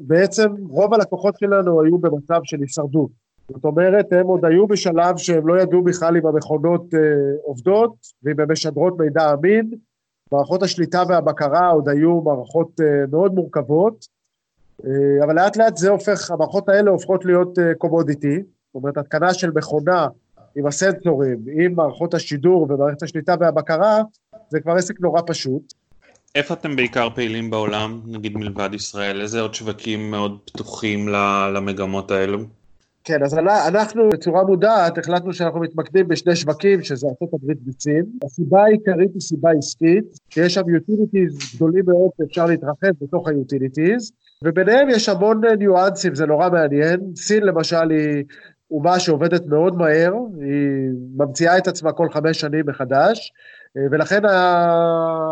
בעצם 0.00 0.48
רוב 0.68 0.94
הלקוחות 0.94 1.38
שלנו 1.38 1.82
היו 1.82 1.98
במצב 1.98 2.40
של 2.44 2.60
הישרדות. 2.60 3.10
זאת 3.48 3.64
אומרת, 3.64 4.12
הם 4.12 4.26
עוד 4.26 4.44
היו 4.44 4.66
בשלב 4.66 5.16
שהם 5.16 5.48
לא 5.48 5.60
ידעו 5.60 5.82
בכלל 5.82 6.16
אם 6.16 6.26
המכונות 6.26 6.94
אה, 6.94 7.00
עובדות 7.42 7.94
ואם 8.22 8.40
הן 8.40 8.52
משדרות 8.52 8.98
מידע 8.98 9.32
אמין. 9.32 9.70
מערכות 10.32 10.62
השליטה 10.62 11.02
והבקרה 11.08 11.68
עוד 11.68 11.88
היו 11.88 12.20
מערכות 12.20 12.80
אה, 12.80 13.06
מאוד 13.10 13.34
מורכבות, 13.34 14.06
אה, 14.84 15.24
אבל 15.24 15.34
לאט 15.34 15.56
לאט 15.56 15.76
זה 15.76 15.90
הופך, 15.90 16.30
המערכות 16.30 16.68
האלה 16.68 16.90
הופכות 16.90 17.24
להיות 17.24 17.58
קומודיטי, 17.78 18.36
אה, 18.36 18.42
זאת 18.66 18.74
אומרת, 18.74 18.96
התקנה 18.96 19.34
של 19.34 19.50
מכונה 19.50 20.08
עם 20.56 20.66
הסנסורים, 20.66 21.38
עם 21.52 21.74
מערכות 21.74 22.14
השידור 22.14 22.66
ומערכת 22.70 23.02
השליטה 23.02 23.34
והבקרה, 23.40 24.02
זה 24.50 24.60
כבר 24.60 24.72
עסק 24.72 25.00
נורא 25.00 25.20
פשוט. 25.26 25.74
איפה 26.34 26.54
אתם 26.54 26.76
בעיקר 26.76 27.08
פעילים 27.14 27.50
בעולם, 27.50 28.00
נגיד 28.06 28.36
מלבד 28.36 28.70
ישראל? 28.74 29.20
איזה 29.20 29.40
עוד 29.40 29.54
שווקים 29.54 30.10
מאוד 30.10 30.38
פתוחים 30.44 31.08
למגמות 31.54 32.10
האלו? 32.10 32.38
כן, 33.04 33.22
אז 33.22 33.38
אנחנו 33.68 34.08
בצורה 34.08 34.44
מודעת 34.44 34.98
החלטנו 34.98 35.32
שאנחנו 35.32 35.60
מתמקדים 35.60 36.08
בשני 36.08 36.36
שווקים, 36.36 36.82
שזה 36.82 37.06
ארה"ב 37.06 37.68
וסין. 37.68 38.04
הסיבה 38.24 38.62
העיקרית 38.62 39.10
היא 39.14 39.20
סיבה 39.20 39.50
עסקית, 39.58 40.04
שיש 40.30 40.54
שם 40.54 40.60
utilities 40.60 41.56
גדולים 41.56 41.84
מאוד 41.86 42.10
שאפשר 42.18 42.46
להתרחב 42.46 42.90
בתוך 43.00 43.28
ה-utilities, 43.28 44.12
וביניהם 44.44 44.88
יש 44.90 45.08
המון 45.08 45.40
ניואנסים, 45.58 46.14
זה 46.14 46.26
נורא 46.26 46.50
מעניין. 46.50 47.00
סין 47.16 47.42
למשל 47.42 47.90
היא 47.90 48.24
אומה 48.70 49.00
שעובדת 49.00 49.46
מאוד 49.46 49.76
מהר, 49.76 50.12
היא 50.40 50.90
ממציאה 51.16 51.58
את 51.58 51.68
עצמה 51.68 51.92
כל 51.92 52.08
חמש 52.10 52.40
שנים 52.40 52.64
מחדש, 52.66 53.32
ולכן 53.76 54.22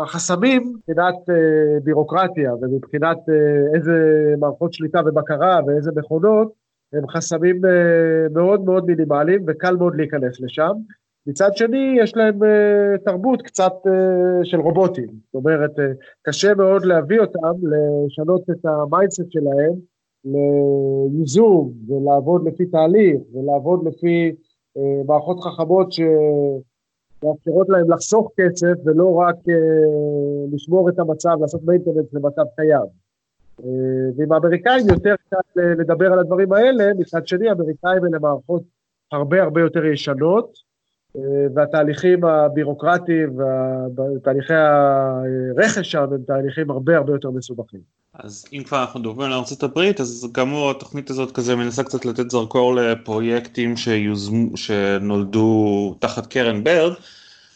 החסמים 0.03 0.73
מבחינת 0.75 1.15
אה, 1.29 1.79
בירוקרטיה 1.83 2.53
ומבחינת 2.61 3.17
אה, 3.29 3.75
איזה 3.75 3.93
מערכות 4.39 4.73
שליטה 4.73 5.01
ובקרה 5.05 5.59
ואיזה 5.67 5.91
מכונות, 5.95 6.53
הם 6.93 7.07
חסמים 7.07 7.65
אה, 7.65 8.29
מאוד 8.33 8.61
מאוד 8.61 8.85
מינימליים 8.85 9.43
וקל 9.47 9.75
מאוד 9.75 9.95
להיכנס 9.95 10.41
לשם. 10.41 10.71
מצד 11.27 11.49
שני, 11.55 11.97
יש 11.99 12.15
להם 12.15 12.39
תרבות 13.05 13.41
קצת 13.41 13.73
של 14.43 14.59
רובוטים. 14.59 15.07
זאת 15.07 15.35
אומרת, 15.35 15.71
קשה 16.21 16.53
מאוד 16.53 16.85
להביא 16.85 17.19
אותם 17.19 17.53
לשנות 17.63 18.41
את 18.49 18.65
ה 18.65 18.73
mindset 18.73 19.31
שלהם 19.31 19.73
לייזום 20.25 21.73
ולעבוד 21.87 22.47
לפי 22.47 22.65
תהליך 22.65 23.21
ולעבוד 23.33 23.87
לפי 23.87 24.35
מערכות 25.07 25.39
חכמות 25.39 25.91
שמאפשרות 27.21 27.69
להם 27.69 27.91
לחסוך 27.91 28.31
כסף 28.37 28.73
ולא 28.85 29.15
רק 29.15 29.35
uh, 29.35 30.55
לשמור 30.55 30.89
את 30.89 30.99
המצב, 30.99 31.37
לעשות 31.41 31.61
מיינטננס 31.65 32.13
למצב 32.13 32.43
קיים. 32.55 32.85
Uh, 33.61 33.63
ועם 34.17 34.31
האמריקאים 34.31 34.89
יותר 34.89 35.15
קל 35.29 35.61
לדבר 35.61 36.13
על 36.13 36.19
הדברים 36.19 36.53
האלה, 36.53 36.93
מצד 36.97 37.27
שני, 37.27 37.49
האמריקאים 37.49 38.05
אלה 38.05 38.19
מערכות 38.19 38.63
הרבה 39.11 39.43
הרבה 39.43 39.61
יותר 39.61 39.85
ישנות. 39.85 40.68
והתהליכים 41.55 42.25
הבירוקרטיים 42.25 43.37
ותהליכי 44.17 44.53
הרכש 44.53 45.91
שם 45.91 45.99
הם 45.99 46.23
תהליכים 46.27 46.71
הרבה 46.71 46.97
הרבה 46.97 47.13
יותר 47.13 47.29
מסובכים. 47.29 47.79
אז 48.13 48.45
אם 48.53 48.63
כבר 48.63 48.81
אנחנו 48.81 48.99
מדברים 48.99 49.21
על 49.21 49.33
ארה"ב, 49.33 49.79
אז 49.99 50.31
כאמור 50.33 50.71
התוכנית 50.71 51.09
הזאת 51.09 51.31
כזה 51.31 51.55
מנסה 51.55 51.83
קצת 51.83 52.05
לתת 52.05 52.29
זרקור 52.29 52.75
לפרויקטים 52.75 53.77
שיוזמו, 53.77 54.57
שנולדו 54.57 55.95
תחת 55.99 56.27
קרן 56.27 56.63
ברד, 56.63 56.93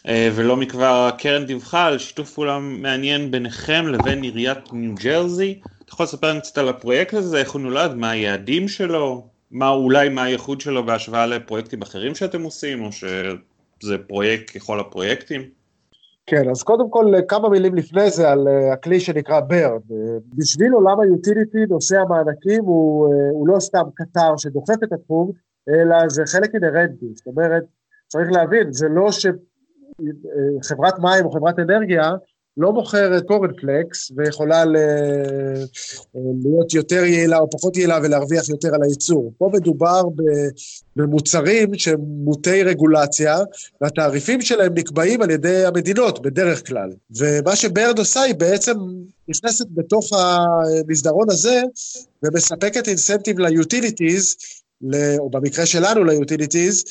אה, 0.08 0.30
ולא 0.36 0.58
מכבר 0.58 1.10
הקרן 1.14 1.45
דיווחה 1.45 1.86
על 1.86 1.97
שיתוף 1.97 2.34
פעולה 2.34 2.60
מעניין 2.60 3.32
ביניכם 3.32 3.86
לבין 3.88 4.24
עיריית 4.24 4.74
ניו 4.74 4.95
ג'רזי. 4.95 5.60
אתה 5.86 5.93
יכול 5.93 6.04
לספר 6.04 6.30
לנו 6.30 6.41
קצת 6.41 6.58
על 6.58 6.70
הפרויקט 6.70 7.14
הזה, 7.14 7.38
איך 7.38 7.51
הוא 7.51 7.62
נולד, 7.62 7.93
מה 7.93 8.12
היעדים 8.12 8.68
שלו? 8.68 9.33
מה 9.54 9.70
אולי 9.70 10.10
מה 10.10 10.24
הייחוד 10.24 10.62
שלו 10.62 10.86
בהשוואה 10.86 11.26
לפרויקטים 11.26 11.82
אחרים 11.82 12.16
שאתם 12.16 12.43
עושים, 12.43 12.84
או 12.84 12.91
שזה 12.91 13.97
פרויקט 14.08 14.58
ככל 14.58 14.80
הפרויקטים? 14.80 15.41
כן, 16.26 16.49
אז 16.49 16.64
קודם 16.64 16.89
כל 16.89 17.06
כמה 17.28 17.49
מילים 17.49 17.76
לפני 17.76 18.10
זה 18.10 18.30
על 18.30 18.47
uh, 18.47 18.74
הכלי 18.74 18.99
שנקרא 18.99 19.39
BERD. 19.39 19.91
Uh, 19.91 19.93
בשביל 20.36 20.74
עולם 20.74 20.99
היוטיליטי 20.99 21.66
נושא 21.70 21.99
המענקים 21.99 22.64
הוא, 22.64 23.08
uh, 23.08 23.12
הוא 23.32 23.47
לא 23.47 23.60
סתם 23.60 23.84
קטר 23.95 24.38
שדוחף 24.38 24.84
את 24.84 24.93
התחום, 24.93 25.32
אלא 25.70 25.95
זה 26.10 26.24
חלק 26.26 26.56
אינהרנטי. 26.56 27.06
זאת 27.16 27.28
אומרת, 27.28 27.64
צריך 28.08 28.32
להבין, 28.32 28.74
זה 28.74 28.88
לא 28.89 29.10
שחברת 30.62 30.99
מים 30.99 31.26
או 31.26 31.32
חברת 31.32 31.60
אנרגיה 31.60 32.12
לא 32.58 32.74
מוכרת 32.74 33.24
קורנפלקס 33.28 34.12
ויכולה 34.18 34.66
ל... 34.66 34.76
להיות 36.43 36.74
יותר 36.74 37.04
יעילה 37.04 37.38
או 37.38 37.49
פחות 37.49 37.78
יעילה 37.78 37.99
ולהרוויח 38.04 38.49
יותר 38.49 38.76
על 38.76 38.84
הייצור. 38.84 39.34
פה 39.38 39.49
מדובר 39.54 40.01
במוצרים 40.95 41.76
שהם 41.76 41.99
מוטי 41.99 42.64
רגולציה, 42.64 43.38
והתעריפים 43.82 44.41
שלהם 44.41 44.74
נקבעים 44.74 45.22
על 45.22 45.30
ידי 45.30 45.66
המדינות 45.66 46.22
בדרך 46.22 46.68
כלל. 46.68 46.89
ומה 47.18 47.56
שבירד 47.56 48.00
עושה 47.99 48.22
היא 48.22 48.36
בעצם 48.36 48.74
נכנסת 49.28 49.66
בתוך 49.72 50.10
המסדרון 50.14 51.30
הזה 51.30 51.62
ומספקת 52.24 52.88
incentive 52.88 53.39
ל 53.39 53.49
utilities 53.49 54.36
או 55.20 55.30
במקרה 55.30 55.66
שלנו 55.66 56.04
ל 56.04 56.11
utilities, 56.11 56.84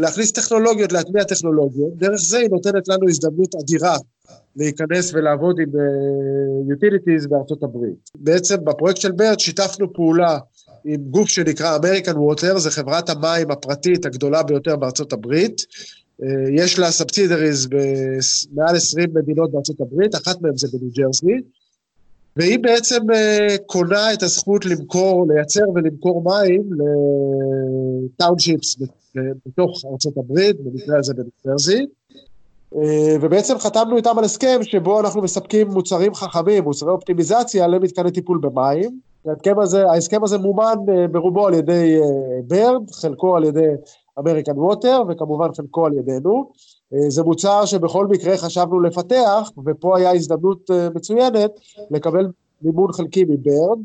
להכניס 0.00 0.32
טכנולוגיות, 0.32 0.92
להטמיע 0.92 1.24
טכנולוגיות. 1.24 1.96
דרך 1.96 2.20
זה 2.20 2.38
היא 2.38 2.48
נותנת 2.50 2.88
לנו 2.88 3.08
הזדמנות 3.08 3.54
אדירה 3.62 3.96
להיכנס 4.56 5.14
ולעבוד 5.14 5.56
עם 5.60 5.68
utilities 6.70 7.24
uh, 7.24 7.28
בארצות 7.28 7.62
הברית. 7.62 8.10
בעצם 8.14 8.56
בפרויקט 8.64 9.00
של 9.00 9.12
בירד 9.12 9.40
שיתפנו 9.40 9.92
פעולה 9.92 10.38
עם 10.84 11.00
גוף 11.10 11.28
שנקרא 11.28 11.78
American 11.78 12.14
Water, 12.14 12.58
זו 12.58 12.70
חברת 12.70 13.10
המים 13.10 13.50
הפרטית 13.50 14.06
הגדולה 14.06 14.42
ביותר 14.42 14.76
בארצות 14.76 15.12
הברית. 15.12 15.60
Uh, 15.60 16.24
יש 16.52 16.78
לה 16.78 16.90
סאבסידריז 16.90 17.66
במעל 17.66 18.76
20 18.76 19.08
מדינות 19.14 19.52
בארצות 19.52 19.80
הברית, 19.80 20.14
אחת 20.14 20.42
מהן 20.42 20.56
זה 20.56 20.68
בניו 20.72 20.90
ג'רסי. 20.92 21.36
והיא 22.38 22.58
בעצם 22.58 23.10
uh, 23.10 23.58
קונה 23.66 24.12
את 24.12 24.22
הזכות 24.22 24.66
למכור, 24.66 25.26
לייצר 25.28 25.64
ולמכור 25.74 26.22
מים 26.24 26.62
לטאונשיפס 28.04 28.76
בתוך 29.46 29.84
הברית, 30.16 30.56
במקרה 30.60 30.98
הזה 30.98 31.14
בניו 31.14 31.58
Uh, 32.74 32.78
ובעצם 33.20 33.58
חתמנו 33.58 33.96
איתם 33.96 34.18
על 34.18 34.24
הסכם 34.24 34.58
שבו 34.62 35.00
אנחנו 35.00 35.22
מספקים 35.22 35.68
מוצרים 35.68 36.14
חכמים, 36.14 36.64
מוצרי 36.64 36.90
אופטימיזציה 36.90 37.66
למתקני 37.66 38.10
טיפול 38.10 38.38
במים. 38.38 39.00
הזה, 39.60 39.90
ההסכם 39.90 40.24
הזה 40.24 40.38
מומן 40.38 40.74
uh, 40.86 41.08
ברובו 41.12 41.46
על 41.46 41.54
ידי 41.54 42.00
ברד, 42.46 42.90
חלקו 42.92 43.36
על 43.36 43.44
ידי 43.44 43.68
אמריקן 44.18 44.58
ווטר 44.58 45.02
וכמובן 45.08 45.48
חלקו 45.56 45.86
על 45.86 45.92
ידינו. 45.92 46.50
אה, 46.94 47.10
זה 47.10 47.22
מוצר 47.22 47.64
שבכל 47.64 48.06
מקרה 48.06 48.36
חשבנו 48.36 48.80
לפתח, 48.80 49.50
ופה 49.66 49.98
היה 49.98 50.12
הזדמנות 50.12 50.70
אה, 50.70 50.88
מצוינת 50.94 51.50
לקבל 51.90 52.26
מימון 52.62 52.92
חלקי 52.92 53.24
מברד. 53.24 53.78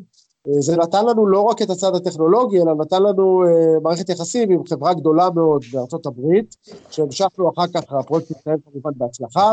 אה, 0.47 0.61
זה 0.61 0.77
נתן 0.77 1.05
לנו 1.05 1.27
לא 1.27 1.41
רק 1.41 1.61
את 1.61 1.69
הצד 1.69 1.95
הטכנולוגי, 1.95 2.61
אלא 2.61 2.75
נתן 2.75 3.03
לנו 3.03 3.43
מערכת 3.81 4.09
יחסים 4.09 4.51
עם 4.51 4.65
חברה 4.65 4.93
גדולה 4.93 5.29
מאוד 5.35 5.63
בארצות 5.73 6.05
הברית, 6.05 6.55
שהמשכנו 6.91 7.49
אחר 7.49 7.67
כך, 7.73 7.93
הפרויקט 7.93 8.31
התנהל 8.31 8.57
כמובן 8.71 8.91
בהצלחה, 8.95 9.51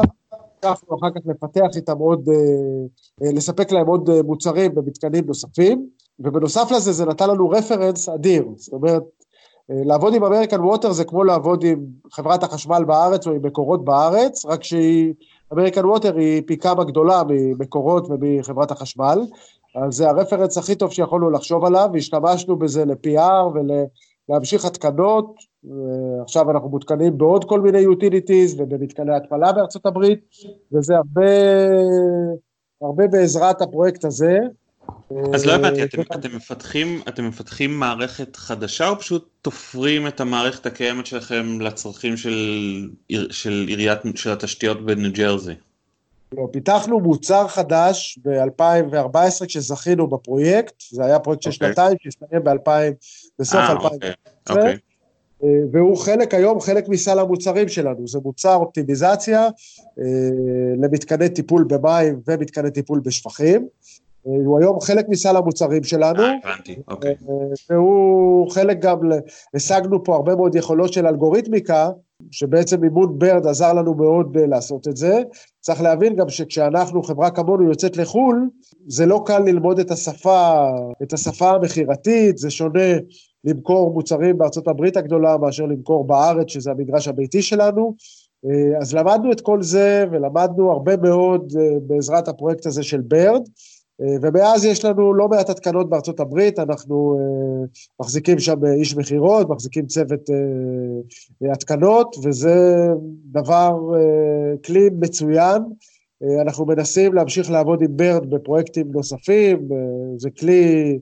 המשכנו 0.62 0.98
אחר 0.98 1.11
כך 1.11 1.20
לפתח 1.26 1.76
איתם 1.76 1.98
עוד, 1.98 2.28
לספק 3.20 3.72
להם 3.72 3.86
עוד 3.86 4.22
מוצרים 4.22 4.74
במתקנים 4.74 5.24
נוספים, 5.26 5.86
ובנוסף 6.20 6.70
לזה 6.70 6.92
זה 6.92 7.05
נתן 7.05 7.30
לנו 7.30 7.48
רפרנס 7.48 8.09
אדיר, 8.09 8.44
זאת 8.57 8.72
אומרת, 8.72 9.03
לעבוד 9.71 10.14
עם 10.14 10.25
American 10.24 10.61
Water 10.61 10.93
זה 10.93 11.05
כמו 11.05 11.25
לעבוד 11.25 11.64
עם 11.64 11.87
חברת 12.12 12.43
החשמל 12.43 12.85
בארץ 12.87 13.27
או 13.27 13.33
עם 13.33 13.47
מקורות 13.47 13.85
בארץ, 13.85 14.47
רק 14.47 14.64
שהיא, 14.64 15.14
American 15.53 15.85
Water 15.85 16.16
היא 16.16 16.43
פי 16.47 16.57
כמה 16.57 16.85
גדולה 16.85 17.23
ממקורות 17.29 18.07
ומחברת 18.11 18.71
החשמל, 18.71 19.18
אז 19.77 19.95
זה 19.95 20.09
הרפרנס 20.09 20.59
הכי 20.59 20.75
טוב 20.75 20.93
שיכולנו 20.93 21.31
לחשוב 21.31 21.64
עליו, 21.64 21.91
והשתמשנו 21.93 22.57
בזה 22.57 22.85
ל-PR 22.85 23.59
ולהמשיך 24.29 24.64
התקנות, 24.64 25.35
עכשיו 26.23 26.51
אנחנו 26.51 26.68
מותקנים 26.68 27.18
בעוד 27.18 27.45
כל 27.45 27.61
מיני 27.61 27.87
utilities 27.87 28.55
ובמתקני 28.59 29.14
התפלה 29.14 29.53
בארצות 29.53 29.87
הברית, 29.87 30.18
וזה 30.73 30.97
הרבה, 30.97 31.31
הרבה 32.83 33.07
בעזרת 33.07 33.62
הפרויקט 33.62 34.05
הזה. 34.05 34.39
אז 35.34 35.47
לא 35.47 35.53
הבנתי, 35.53 35.84
אתם, 35.84 36.03
אתם, 36.14 36.36
מפתחים, 36.36 37.01
אתם 37.09 37.28
מפתחים 37.28 37.78
מערכת 37.78 38.36
חדשה 38.36 38.88
או 38.88 38.99
פשוט 38.99 39.28
תופרים 39.43 40.07
את 40.07 40.20
המערכת 40.20 40.66
הקיימת 40.66 41.07
שלכם 41.07 41.61
לצרכים 41.61 42.16
של, 42.16 42.91
של 43.30 43.64
עיריית, 43.68 43.99
של 44.14 44.30
התשתיות 44.30 44.86
בניו 44.86 45.12
ג'רזי? 45.12 45.55
לא, 46.32 46.49
פיתחנו 46.53 47.01
מוצר 47.01 47.49
חדש 47.49 48.18
ב-2014 48.24 49.47
כשזכינו 49.47 50.07
בפרויקט, 50.07 50.74
זה 50.91 51.05
היה 51.05 51.18
פרויקט 51.18 51.43
של 51.43 51.51
okay. 51.51 51.55
אוקיי. 51.55 51.68
שנתיים 51.68 51.97
שהסתיים 52.01 52.45
ב-2000, 52.45 52.70
בסוף 53.38 53.61
2014. 53.61 54.11
Okay. 54.49 54.53
Okay. 54.53 54.91
והוא 55.72 55.97
חלק 55.97 56.34
היום, 56.34 56.61
חלק 56.61 56.88
מסל 56.88 57.18
המוצרים 57.18 57.68
שלנו, 57.68 58.09
זה 58.09 58.18
מוצר 58.24 58.55
אופטימיזציה 58.55 59.49
אה, 59.99 60.05
למתקני 60.82 61.28
טיפול 61.28 61.64
במים 61.68 62.20
ומתקני 62.26 62.70
טיפול 62.70 63.01
בשפכים. 63.05 63.68
הוא 64.23 64.59
היום 64.59 64.81
חלק 64.81 65.09
מסל 65.09 65.37
המוצרים 65.37 65.85
שלנו. 65.85 66.23
אה, 66.23 66.33
הבנתי, 66.45 66.77
אוקיי. 66.89 67.14
והוא 67.71 68.51
חלק 68.51 68.81
גם, 68.81 68.99
השגנו 69.55 70.05
פה 70.05 70.16
הרבה 70.16 70.37
מאוד 70.37 70.55
יכולות 70.55 70.93
של 70.93 71.07
אלגוריתמיקה, 71.07 71.91
שבעצם 72.31 72.81
מימון 72.81 73.18
ברד 73.18 73.47
עזר 73.47 73.73
לנו 73.73 73.95
מאוד 73.95 74.37
אה, 74.37 74.47
לעשות 74.47 74.89
את 74.89 74.97
זה. 74.97 75.23
צריך 75.61 75.83
להבין 75.83 76.16
גם 76.16 76.29
שכשאנחנו, 76.29 77.03
חברה 77.03 77.31
כמונו 77.31 77.68
יוצאת 77.68 77.97
לחו"ל, 77.97 78.49
זה 78.87 79.07
לא 79.07 79.23
קל 79.27 79.39
ללמוד 79.39 79.79
את 79.79 79.91
השפה, 79.91 80.71
את 81.03 81.12
השפה 81.12 81.51
המכירתית, 81.51 82.39
זה 82.39 82.51
שונה 82.51 82.91
למכור 83.45 83.93
מוצרים 83.93 84.39
בארצות 84.39 84.68
הברית 84.68 84.97
הגדולה 84.97 85.37
מאשר 85.37 85.66
למכור 85.66 86.07
בארץ, 86.07 86.49
שזה 86.49 86.71
המגרש 86.71 87.09
הביתי 87.09 87.43
שלנו. 87.43 87.95
אה, 88.47 88.79
אז 88.81 88.95
למדנו 88.95 89.33
את 89.33 89.41
כל 89.41 89.62
זה, 89.62 90.05
ולמדנו 90.12 90.73
הרבה 90.73 90.97
מאוד 90.97 91.53
בעזרת 91.83 92.29
הפרויקט 92.29 92.66
הזה 92.66 92.83
של 92.83 93.01
ברד. 93.01 93.43
ומאז 94.22 94.64
יש 94.64 94.84
לנו 94.84 95.14
לא 95.14 95.28
מעט 95.28 95.51
התקנות 95.51 95.90
בארצות 95.90 96.20
הברית, 96.20 96.59
אנחנו 96.59 97.18
מחזיקים 98.01 98.38
שם 98.38 98.64
איש 98.64 98.96
מכירות, 98.96 99.48
מחזיקים 99.48 99.86
צוות 99.86 100.30
התקנות, 101.53 102.16
וזה 102.24 102.86
דבר, 103.32 103.78
כלי 104.64 104.90
מצוין. 105.01 105.62
אנחנו 106.40 106.66
מנסים 106.66 107.14
להמשיך 107.14 107.51
לעבוד 107.51 107.82
עם 107.82 107.96
ברד 107.96 108.30
בפרויקטים 108.30 108.86
נוספים, 108.92 109.68
זה 110.16 110.30
כלי 110.30 110.98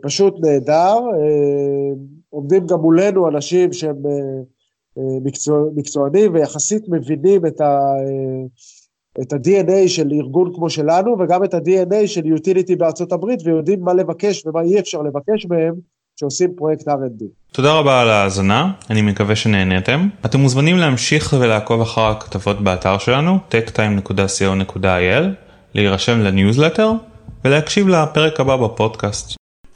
פשוט 0.00 0.34
נהדר. 0.40 0.98
עומדים 2.30 2.66
גם 2.66 2.80
מולנו 2.80 3.28
אנשים 3.28 3.72
שהם 3.72 3.96
מקצוע, 4.96 5.60
מקצוענים 5.74 6.34
ויחסית 6.34 6.82
מבינים 6.88 7.46
את, 7.46 7.60
ה, 7.60 7.78
את 9.22 9.32
ה-DNA 9.32 9.88
של 9.88 10.08
ארגון 10.12 10.52
כמו 10.54 10.70
שלנו, 10.70 11.16
וגם 11.18 11.44
את 11.44 11.54
ה-DNA 11.54 12.06
של 12.06 12.26
utility 12.26 12.76
בארצות 12.76 13.12
הברית, 13.12 13.40
ויודעים 13.44 13.80
מה 13.80 13.94
לבקש 13.94 14.46
ומה 14.46 14.60
אי 14.60 14.80
אפשר 14.80 15.02
לבקש 15.02 15.46
מהם 15.50 15.74
שעושים 16.20 16.54
פרויקט 16.56 16.88
R&D. 16.88 17.24
תודה 17.52 17.72
רבה 17.72 18.02
על 18.02 18.08
ההאזנה, 18.08 18.72
אני 18.90 19.02
מקווה 19.02 19.36
שנהניתם. 19.36 20.08
אתם 20.24 20.40
מוזמנים 20.40 20.76
להמשיך 20.76 21.36
ולעקוב 21.40 21.80
אחר 21.80 22.06
הכתבות 22.06 22.60
באתר 22.60 22.98
שלנו, 22.98 23.38
techtime.co.il, 23.50 25.24
להירשם 25.74 26.20
לניוזלטר 26.20 26.92
ולהקשיב 27.44 27.88
לפרק 27.88 28.40
הבא 28.40 28.56
בפודקאסט. 28.56 29.45